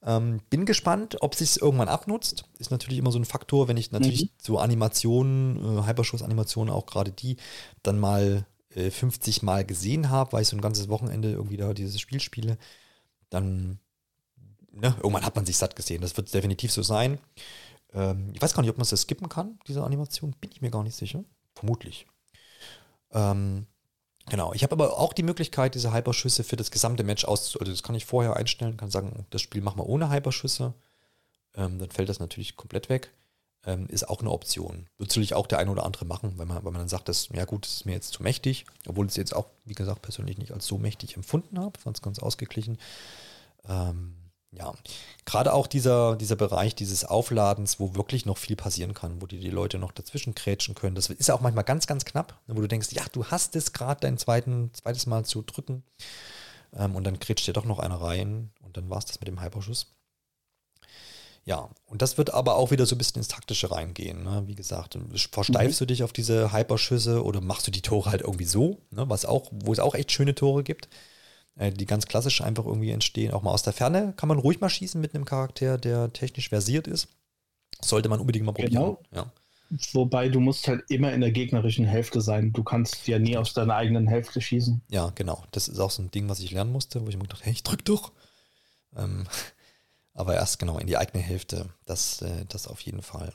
[0.03, 2.45] Ähm, bin gespannt, ob sich es irgendwann abnutzt.
[2.59, 4.29] Ist natürlich immer so ein Faktor, wenn ich natürlich mhm.
[4.37, 7.37] so Animationen, äh, Hyperschuss-Animationen, auch gerade die,
[7.81, 8.45] dann mal
[8.75, 12.19] äh, 50 Mal gesehen habe, weil ich so ein ganzes Wochenende irgendwie da dieses Spiel
[12.19, 12.57] spiele,
[13.29, 13.79] dann
[14.71, 16.01] ne, irgendwann hat man sich satt gesehen.
[16.01, 17.19] Das wird definitiv so sein.
[17.93, 20.35] Ähm, ich weiß gar nicht, ob man das skippen kann, diese Animation.
[20.39, 21.23] Bin ich mir gar nicht sicher.
[21.55, 22.07] Vermutlich.
[23.11, 23.67] Ähm,
[24.29, 27.59] Genau, ich habe aber auch die Möglichkeit, diese Hyperschüsse für das gesamte Match auszu...
[27.59, 30.73] Also das kann ich vorher einstellen, kann sagen, das Spiel machen wir ohne Hyperschüsse.
[31.55, 33.13] Ähm, dann fällt das natürlich komplett weg.
[33.65, 34.87] Ähm, ist auch eine Option.
[34.97, 37.29] Wird sicherlich auch der eine oder andere machen, weil man, weil man dann sagt, dass,
[37.29, 40.01] ja gut, das ist mir jetzt zu mächtig, obwohl ich es jetzt auch, wie gesagt,
[40.01, 41.79] persönlich nicht als so mächtig empfunden habe.
[41.79, 42.77] Fand es ganz ausgeglichen.
[43.65, 44.13] Ähm,
[44.57, 44.73] ja,
[45.25, 49.39] gerade auch dieser, dieser Bereich dieses Aufladens, wo wirklich noch viel passieren kann, wo die,
[49.39, 50.95] die Leute noch dazwischen krätschen können.
[50.95, 53.73] Das ist ja auch manchmal ganz, ganz knapp, wo du denkst, ja, du hast es
[53.73, 55.83] gerade dein zweiten, zweites Mal zu drücken.
[56.73, 59.27] Ähm, und dann krätscht dir doch noch einer rein und dann war es das mit
[59.27, 59.87] dem Hyperschuss.
[61.45, 64.23] Ja, und das wird aber auch wieder so ein bisschen ins Taktische reingehen.
[64.23, 64.43] Ne?
[64.47, 64.97] Wie gesagt,
[65.31, 65.85] versteifst mhm.
[65.85, 69.09] du dich auf diese Hyperschüsse oder machst du die Tore halt irgendwie so, ne?
[69.09, 70.89] was auch, wo es auch echt schöne Tore gibt.
[71.57, 73.33] Äh, die ganz klassisch einfach irgendwie entstehen.
[73.33, 76.49] Auch mal aus der Ferne kann man ruhig mal schießen mit einem Charakter, der technisch
[76.49, 77.09] versiert ist.
[77.81, 78.73] Sollte man unbedingt mal probieren.
[78.73, 79.01] Genau.
[79.13, 79.31] Ja.
[79.91, 82.53] Wobei du musst halt immer in der gegnerischen Hälfte sein.
[82.53, 84.81] Du kannst ja nie aus deiner eigenen Hälfte schießen.
[84.89, 85.43] Ja, genau.
[85.51, 87.53] Das ist auch so ein Ding, was ich lernen musste, wo ich mir gedacht hey,
[87.53, 88.13] ich drück doch.
[88.95, 89.25] Ähm,
[90.13, 91.69] aber erst genau in die eigene Hälfte.
[91.85, 93.33] Das, äh, das auf jeden Fall.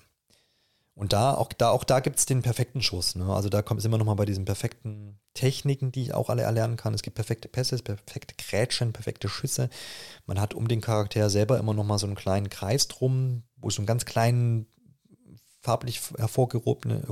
[0.94, 3.14] Und da, auch da, auch da gibt es den perfekten Schuss.
[3.14, 3.24] Ne?
[3.24, 6.42] Also da kommt es immer noch mal bei diesen perfekten Techniken, die ich auch alle
[6.42, 6.92] erlernen kann.
[6.92, 9.70] Es gibt perfekte Pässe, perfekte Grätschen, perfekte Schüsse.
[10.26, 13.68] Man hat um den Charakter selber immer noch mal so einen kleinen Kreis drum, wo
[13.68, 14.66] es so einen ganz kleinen
[15.62, 17.04] farblich hervorgehobene,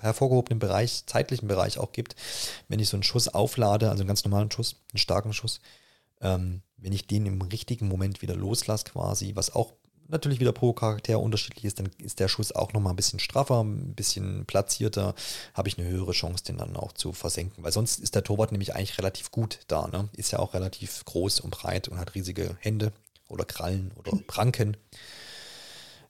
[0.00, 2.16] hervorgehobenen Bereich, zeitlichen Bereich auch gibt.
[2.66, 5.60] Wenn ich so einen Schuss auflade, also einen ganz normalen Schuss, einen starken Schuss,
[6.20, 9.74] ähm, wenn ich den im richtigen Moment wieder loslasse quasi, was auch
[10.08, 13.62] natürlich wieder pro Charakter unterschiedlich ist, dann ist der Schuss auch nochmal ein bisschen straffer,
[13.62, 15.14] ein bisschen platzierter,
[15.54, 17.62] habe ich eine höhere Chance, den dann auch zu versenken.
[17.62, 19.86] Weil sonst ist der Torwart nämlich eigentlich relativ gut da.
[19.88, 20.08] Ne?
[20.14, 22.92] Ist ja auch relativ groß und breit und hat riesige Hände
[23.28, 24.76] oder Krallen oder Pranken.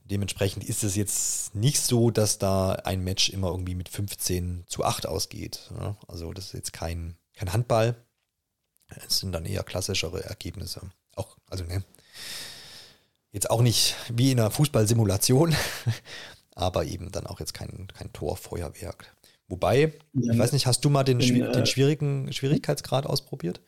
[0.04, 4.84] Dementsprechend ist es jetzt nicht so, dass da ein Match immer irgendwie mit 15 zu
[4.84, 5.70] 8 ausgeht.
[5.78, 5.96] Ne?
[6.06, 7.94] Also das ist jetzt kein, kein Handball.
[9.06, 10.80] Es sind dann eher klassischere Ergebnisse.
[11.14, 11.84] Auch, also ne,
[13.38, 15.54] Jetzt auch nicht wie in einer Fußballsimulation,
[16.56, 19.14] aber eben dann auch jetzt kein, kein Torfeuerwerk.
[19.46, 23.60] Wobei, ja, ich weiß nicht, hast du mal den, in, den äh, schwierigen Schwierigkeitsgrad ausprobiert?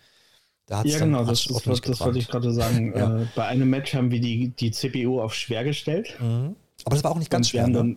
[0.66, 2.93] Da ja, genau, das, das, das, das wollte ich gerade sagen.
[2.97, 3.21] ja.
[3.21, 6.16] äh, bei einem Match haben wir die, die CPU auf schwer gestellt.
[6.18, 6.57] Mhm.
[6.85, 7.68] Aber das war auch nicht ganz schwer.
[7.68, 7.97] Ne?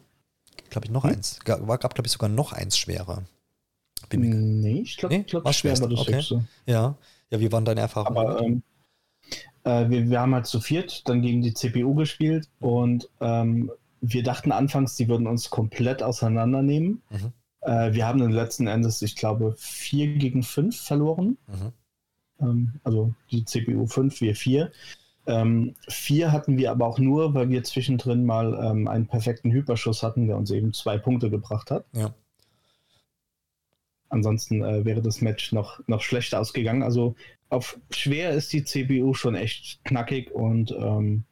[0.69, 1.09] Glaube ich, noch hm?
[1.09, 1.39] eins.
[1.43, 3.23] War, gab, glaube ich, sogar noch eins schwerer.
[4.09, 5.23] Bin nee, ich glaube, nee?
[5.23, 6.17] glaub, schwer war das okay.
[6.17, 6.45] höchste.
[6.67, 6.95] Ja.
[7.31, 8.15] ja, wie waren deine Erfahrungen?
[8.15, 8.61] Aber ähm,
[9.63, 14.23] äh, wir, wir haben halt zu viert dann gegen die CPU gespielt und ähm, wir
[14.23, 17.01] dachten anfangs, die würden uns komplett auseinandernehmen.
[17.09, 17.33] Mhm.
[17.61, 21.37] Äh, wir haben dann letzten Endes, ich glaube, vier gegen fünf verloren.
[21.47, 21.71] Mhm.
[22.41, 24.71] Ähm, also die CPU fünf, wir vier.
[25.25, 30.03] Ähm, vier hatten wir aber auch nur, weil wir zwischendrin mal ähm, einen perfekten Hyperschuss
[30.03, 31.85] hatten, der uns eben zwei Punkte gebracht hat.
[31.93, 32.13] Ja.
[34.13, 36.83] Ansonsten äh, wäre das Match noch, noch schlechter ausgegangen.
[36.83, 37.15] Also
[37.49, 41.23] auf schwer ist die CPU schon echt knackig und ähm,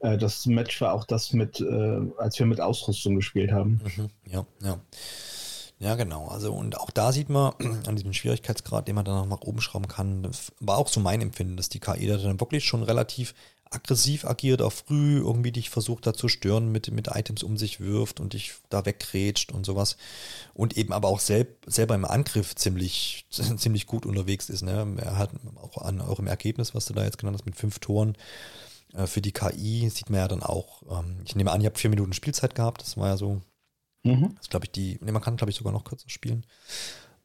[0.00, 3.80] äh, das Match war auch das mit, äh, als wir mit Ausrüstung gespielt haben.
[3.96, 4.80] Mhm, ja, ja.
[5.78, 6.28] Ja, genau.
[6.28, 7.52] Also, und auch da sieht man
[7.86, 10.98] an diesem Schwierigkeitsgrad, den man dann noch nach oben schrauben kann, das war auch so
[10.98, 13.34] mein Empfinden, dass die KI da dann wirklich schon relativ
[13.70, 17.80] aggressiv agiert, auch früh irgendwie dich versucht da zu stören, mit, mit Items um sich
[17.80, 19.96] wirft und dich da wegkrätscht und sowas.
[20.52, 24.62] Und eben aber auch selb, selber im Angriff ziemlich, ziemlich gut unterwegs ist.
[24.62, 24.96] Ne?
[24.98, 28.16] Er hat auch an eurem Ergebnis, was du da jetzt genannt hast, mit fünf Toren
[28.94, 31.78] äh, für die KI, sieht man ja dann auch, ähm, ich nehme an, ihr habt
[31.78, 33.40] vier Minuten Spielzeit gehabt, das war ja so,
[34.02, 34.34] mhm.
[34.36, 36.46] das glaube ich, die, ne, man kann glaube ich sogar noch kürzer spielen.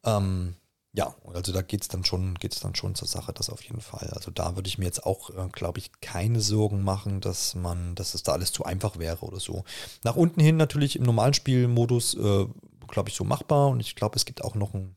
[0.04, 0.54] Ähm,
[0.92, 3.80] ja, also da geht es dann schon, geht's dann schon zur Sache, das auf jeden
[3.80, 4.10] Fall.
[4.10, 7.94] Also da würde ich mir jetzt auch, äh, glaube ich, keine Sorgen machen, dass man,
[7.94, 9.64] dass es da alles zu einfach wäre oder so.
[10.02, 12.46] Nach unten hin natürlich im normalen Spielmodus, äh,
[12.88, 14.96] glaube ich, so machbar und ich glaube, es gibt auch noch ein,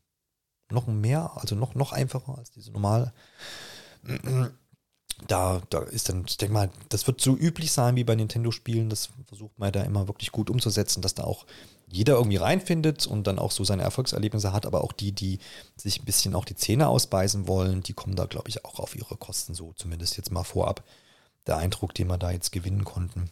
[0.70, 3.12] noch ein mehr, also noch, noch einfacher als diese normal.
[5.28, 8.90] Da, da ist dann, ich denke mal, das wird so üblich sein wie bei Nintendo-Spielen.
[8.90, 11.46] Das versucht man da immer wirklich gut umzusetzen, dass da auch
[11.94, 15.38] jeder irgendwie reinfindet und dann auch so seine Erfolgserlebnisse hat, aber auch die, die
[15.76, 18.96] sich ein bisschen auch die Zähne ausbeißen wollen, die kommen da, glaube ich, auch auf
[18.96, 20.82] ihre Kosten, so zumindest jetzt mal vorab.
[21.46, 23.30] Der Eindruck, den wir da jetzt gewinnen konnten.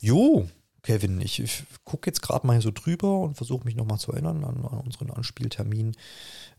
[0.00, 0.48] Jo,
[0.82, 4.42] Kevin, ich, ich gucke jetzt gerade mal so drüber und versuche mich nochmal zu erinnern
[4.44, 5.94] an, an unseren Anspieltermin.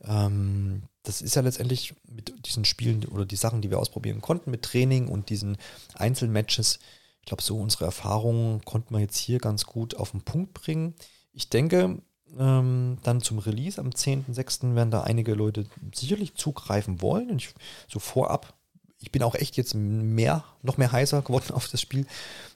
[0.04, 4.52] Ähm, das ist ja letztendlich mit diesen Spielen oder die Sachen, die wir ausprobieren konnten,
[4.52, 5.58] mit Training und diesen
[5.96, 6.80] Einzelmatches,
[7.22, 10.96] ich glaube, so unsere Erfahrungen konnten wir jetzt hier ganz gut auf den Punkt bringen.
[11.32, 12.02] Ich denke,
[12.38, 14.76] ähm, dann zum Release am 10.06.
[14.76, 17.30] werden da einige Leute sicherlich zugreifen wollen.
[17.30, 17.54] Und ich,
[17.88, 18.54] so vorab,
[19.00, 22.06] ich bin auch echt jetzt mehr, noch mehr heißer geworden auf das Spiel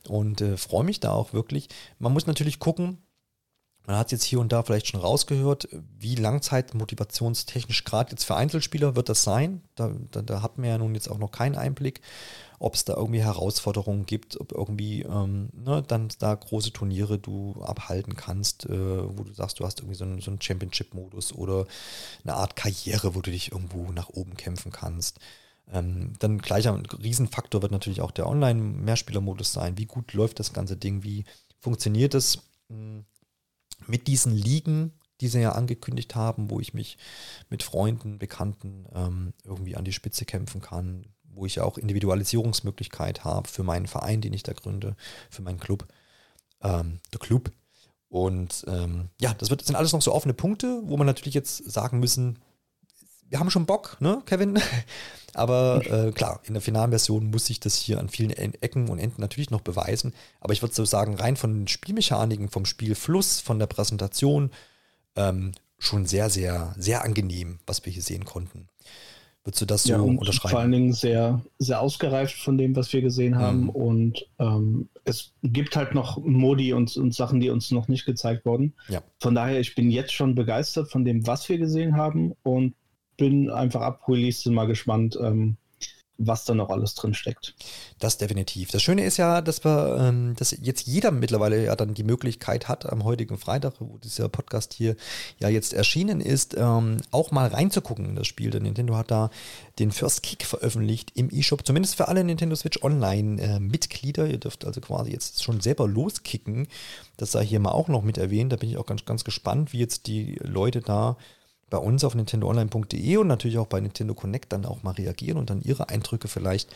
[0.07, 1.69] und äh, freue mich da auch wirklich.
[1.99, 2.97] Man muss natürlich gucken,
[3.85, 5.67] man hat jetzt hier und da vielleicht schon rausgehört,
[5.99, 9.61] wie langzeitmotivationstechnisch gerade jetzt für Einzelspieler wird das sein.
[9.75, 12.01] Da, da, da hat man ja nun jetzt auch noch keinen Einblick
[12.63, 17.61] ob es da irgendwie Herausforderungen gibt, ob irgendwie ähm, ne, dann da große Turniere du
[17.61, 21.67] abhalten kannst, äh, wo du sagst, du hast irgendwie so einen, so einen Championship-Modus oder
[22.23, 25.19] eine Art Karriere, wo du dich irgendwo nach oben kämpfen kannst.
[25.73, 29.77] Ähm, dann gleicher Riesenfaktor wird natürlich auch der Online-Mehrspieler-Modus sein.
[29.77, 31.03] Wie gut läuft das ganze Ding?
[31.03, 31.25] Wie
[31.59, 33.03] funktioniert es hm,
[33.87, 36.97] mit diesen Ligen, die sie ja angekündigt haben, wo ich mich
[37.49, 43.47] mit Freunden, Bekannten ähm, irgendwie an die Spitze kämpfen kann, wo ich auch Individualisierungsmöglichkeit habe
[43.47, 44.95] für meinen Verein, den ich da gründe,
[45.29, 45.87] für meinen Club,
[46.61, 47.51] ähm, der Club.
[48.09, 51.33] Und ähm, ja, das, wird, das sind alles noch so offene Punkte, wo man natürlich
[51.33, 52.39] jetzt sagen müssen,
[53.29, 54.59] wir haben schon Bock, ne, Kevin?
[55.33, 58.99] Aber äh, klar, in der finalen Version muss ich das hier an vielen Ecken und
[58.99, 60.13] Enden natürlich noch beweisen.
[60.39, 64.51] Aber ich würde so sagen, rein von den Spielmechaniken, vom Spielfluss, von der Präsentation,
[65.15, 68.67] ähm, schon sehr, sehr, sehr angenehm, was wir hier sehen konnten.
[69.43, 70.51] Würdest du das so ja, unterschreiben?
[70.51, 73.63] Vor allen Dingen sehr, sehr ausgereift von dem, was wir gesehen haben.
[73.63, 73.69] Mhm.
[73.69, 78.45] Und ähm, es gibt halt noch Modi und, und Sachen, die uns noch nicht gezeigt
[78.45, 78.73] wurden.
[78.87, 79.01] Ja.
[79.19, 82.73] Von daher, ich bin jetzt schon begeistert von dem, was wir gesehen haben und
[83.17, 85.57] bin einfach ab Release mal gespannt, ähm,
[86.17, 87.55] was da noch alles drin steckt.
[87.99, 88.71] Das definitiv.
[88.71, 92.67] Das Schöne ist ja, dass wir, ähm, dass jetzt jeder mittlerweile ja dann die Möglichkeit
[92.67, 94.95] hat, am heutigen Freitag, wo dieser Podcast hier
[95.39, 98.51] ja jetzt erschienen ist, ähm, auch mal reinzugucken in das Spiel.
[98.51, 99.31] Der Nintendo hat da
[99.79, 103.59] den First Kick veröffentlicht im eShop, zumindest für alle Nintendo Switch Online äh.
[104.29, 106.67] Ihr dürft also quasi jetzt schon selber loskicken.
[107.17, 108.51] Das sei hier mal auch noch mit erwähnt.
[108.51, 111.17] Da bin ich auch ganz, ganz gespannt, wie jetzt die Leute da
[111.73, 115.49] bei uns auf nintendoonline.de und natürlich auch bei Nintendo Connect dann auch mal reagieren und
[115.49, 116.69] dann ihre Eindrücke vielleicht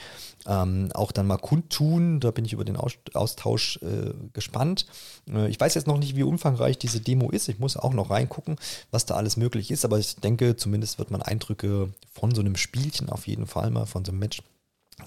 [0.48, 2.20] ähm, auch dann mal kundtun.
[2.20, 4.88] Da bin ich über den Austausch äh, gespannt.
[5.32, 7.48] Äh, ich weiß jetzt noch nicht, wie umfangreich diese Demo ist.
[7.48, 8.56] Ich muss auch noch reingucken,
[8.90, 12.56] was da alles möglich ist, aber ich denke, zumindest wird man Eindrücke von so einem
[12.56, 14.42] Spielchen auf jeden Fall mal, von so einem Match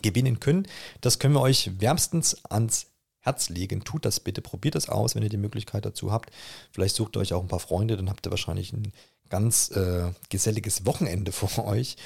[0.02, 0.68] gewinnen können.
[1.00, 2.86] Das können wir euch wärmstens ans
[3.18, 3.82] Herz legen.
[3.82, 6.30] Tut das bitte, probiert das aus, wenn ihr die Möglichkeit dazu habt.
[6.70, 8.92] Vielleicht sucht ihr euch auch ein paar Freunde, dann habt ihr wahrscheinlich ein
[9.30, 11.96] ganz äh, geselliges Wochenende vor euch.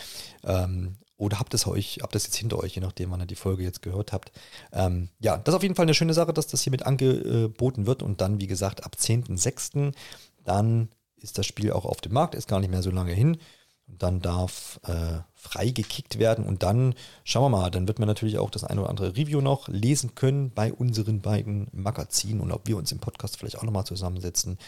[0.44, 3.34] Ähm, oder habt es euch, habt das jetzt hinter euch, je nachdem, wann ihr die
[3.36, 4.32] Folge jetzt gehört habt.
[4.72, 7.86] Ähm, ja, das ist auf jeden Fall eine schöne Sache, dass das hier mit angeboten
[7.86, 8.02] wird.
[8.02, 9.92] Und dann, wie gesagt, ab 10.06.
[10.44, 13.38] dann ist das Spiel auch auf dem Markt, ist gar nicht mehr so lange hin.
[13.86, 15.72] Und dann darf äh, frei
[16.16, 16.46] werden.
[16.46, 19.40] Und dann schauen wir mal, dann wird man natürlich auch das eine oder andere Review
[19.40, 23.62] noch lesen können bei unseren beiden Magazinen und ob wir uns im Podcast vielleicht auch
[23.62, 24.58] nochmal zusammensetzen.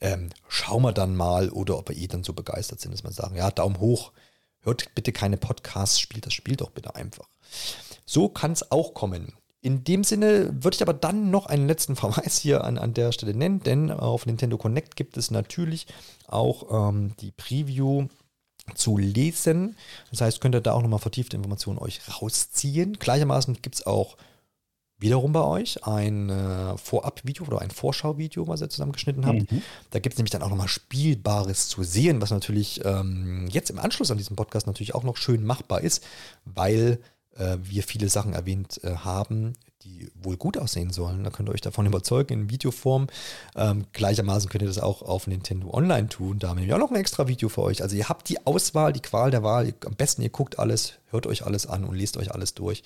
[0.00, 3.12] Ähm, schauen wir dann mal oder ob wir eh dann so begeistert sind, dass wir
[3.12, 4.12] sagen, ja, Daumen hoch,
[4.60, 7.28] hört bitte keine Podcasts, spielt das Spiel doch bitte einfach.
[8.04, 9.32] So kann es auch kommen.
[9.60, 13.12] In dem Sinne würde ich aber dann noch einen letzten Verweis hier an, an der
[13.12, 15.86] Stelle nennen, denn auf Nintendo Connect gibt es natürlich
[16.26, 18.08] auch ähm, die Preview
[18.74, 19.76] zu lesen.
[20.10, 22.94] Das heißt, könnt ihr da auch nochmal vertiefte Informationen euch rausziehen.
[22.98, 24.16] Gleichermaßen gibt es auch
[24.98, 29.52] wiederum bei euch ein äh, Vorab-Video oder ein Vorschau-Video, was ihr zusammengeschnitten habt.
[29.52, 29.62] Mhm.
[29.90, 33.78] Da gibt es nämlich dann auch nochmal Spielbares zu sehen, was natürlich ähm, jetzt im
[33.78, 36.04] Anschluss an diesen Podcast natürlich auch noch schön machbar ist,
[36.44, 37.00] weil
[37.36, 39.54] äh, wir viele Sachen erwähnt äh, haben,
[39.84, 41.24] die wohl gut aussehen sollen.
[41.24, 43.08] Da könnt ihr euch davon überzeugen in Videoform.
[43.54, 46.38] Ähm, gleichermaßen könnt ihr das auch auf Nintendo Online tun.
[46.38, 47.82] Da haben wir auch noch ein extra Video für euch.
[47.82, 49.74] Also ihr habt die Auswahl, die Qual der Wahl.
[49.84, 52.82] Am besten ihr guckt alles, hört euch alles an und lest euch alles durch.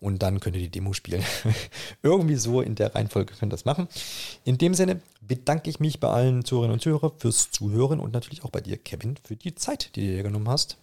[0.00, 1.24] Und dann könnt ihr die Demo spielen.
[2.02, 3.88] Irgendwie so in der Reihenfolge könnt ihr das machen.
[4.44, 8.44] In dem Sinne bedanke ich mich bei allen Zuhörerinnen und Zuhörern fürs Zuhören und natürlich
[8.44, 10.76] auch bei dir, Kevin, für die Zeit, die du dir genommen hast.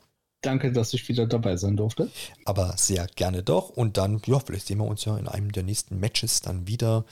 [0.44, 2.12] Danke, dass ich wieder dabei sein durfte.
[2.44, 3.70] Aber sehr gerne doch.
[3.70, 7.06] Und dann, ja, vielleicht sehen wir uns ja in einem der nächsten Matches dann wieder.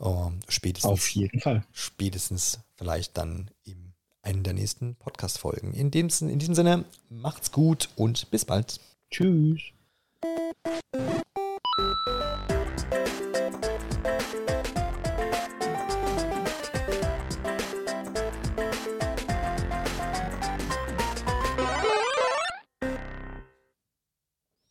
[0.00, 0.90] Ähm, spätestens.
[0.90, 1.64] Auf jeden Fall.
[1.72, 5.74] Spätestens vielleicht dann in einem der nächsten Podcast-Folgen.
[5.74, 8.78] In, in diesem Sinne, macht's gut und bis bald.
[9.10, 9.60] Tschüss.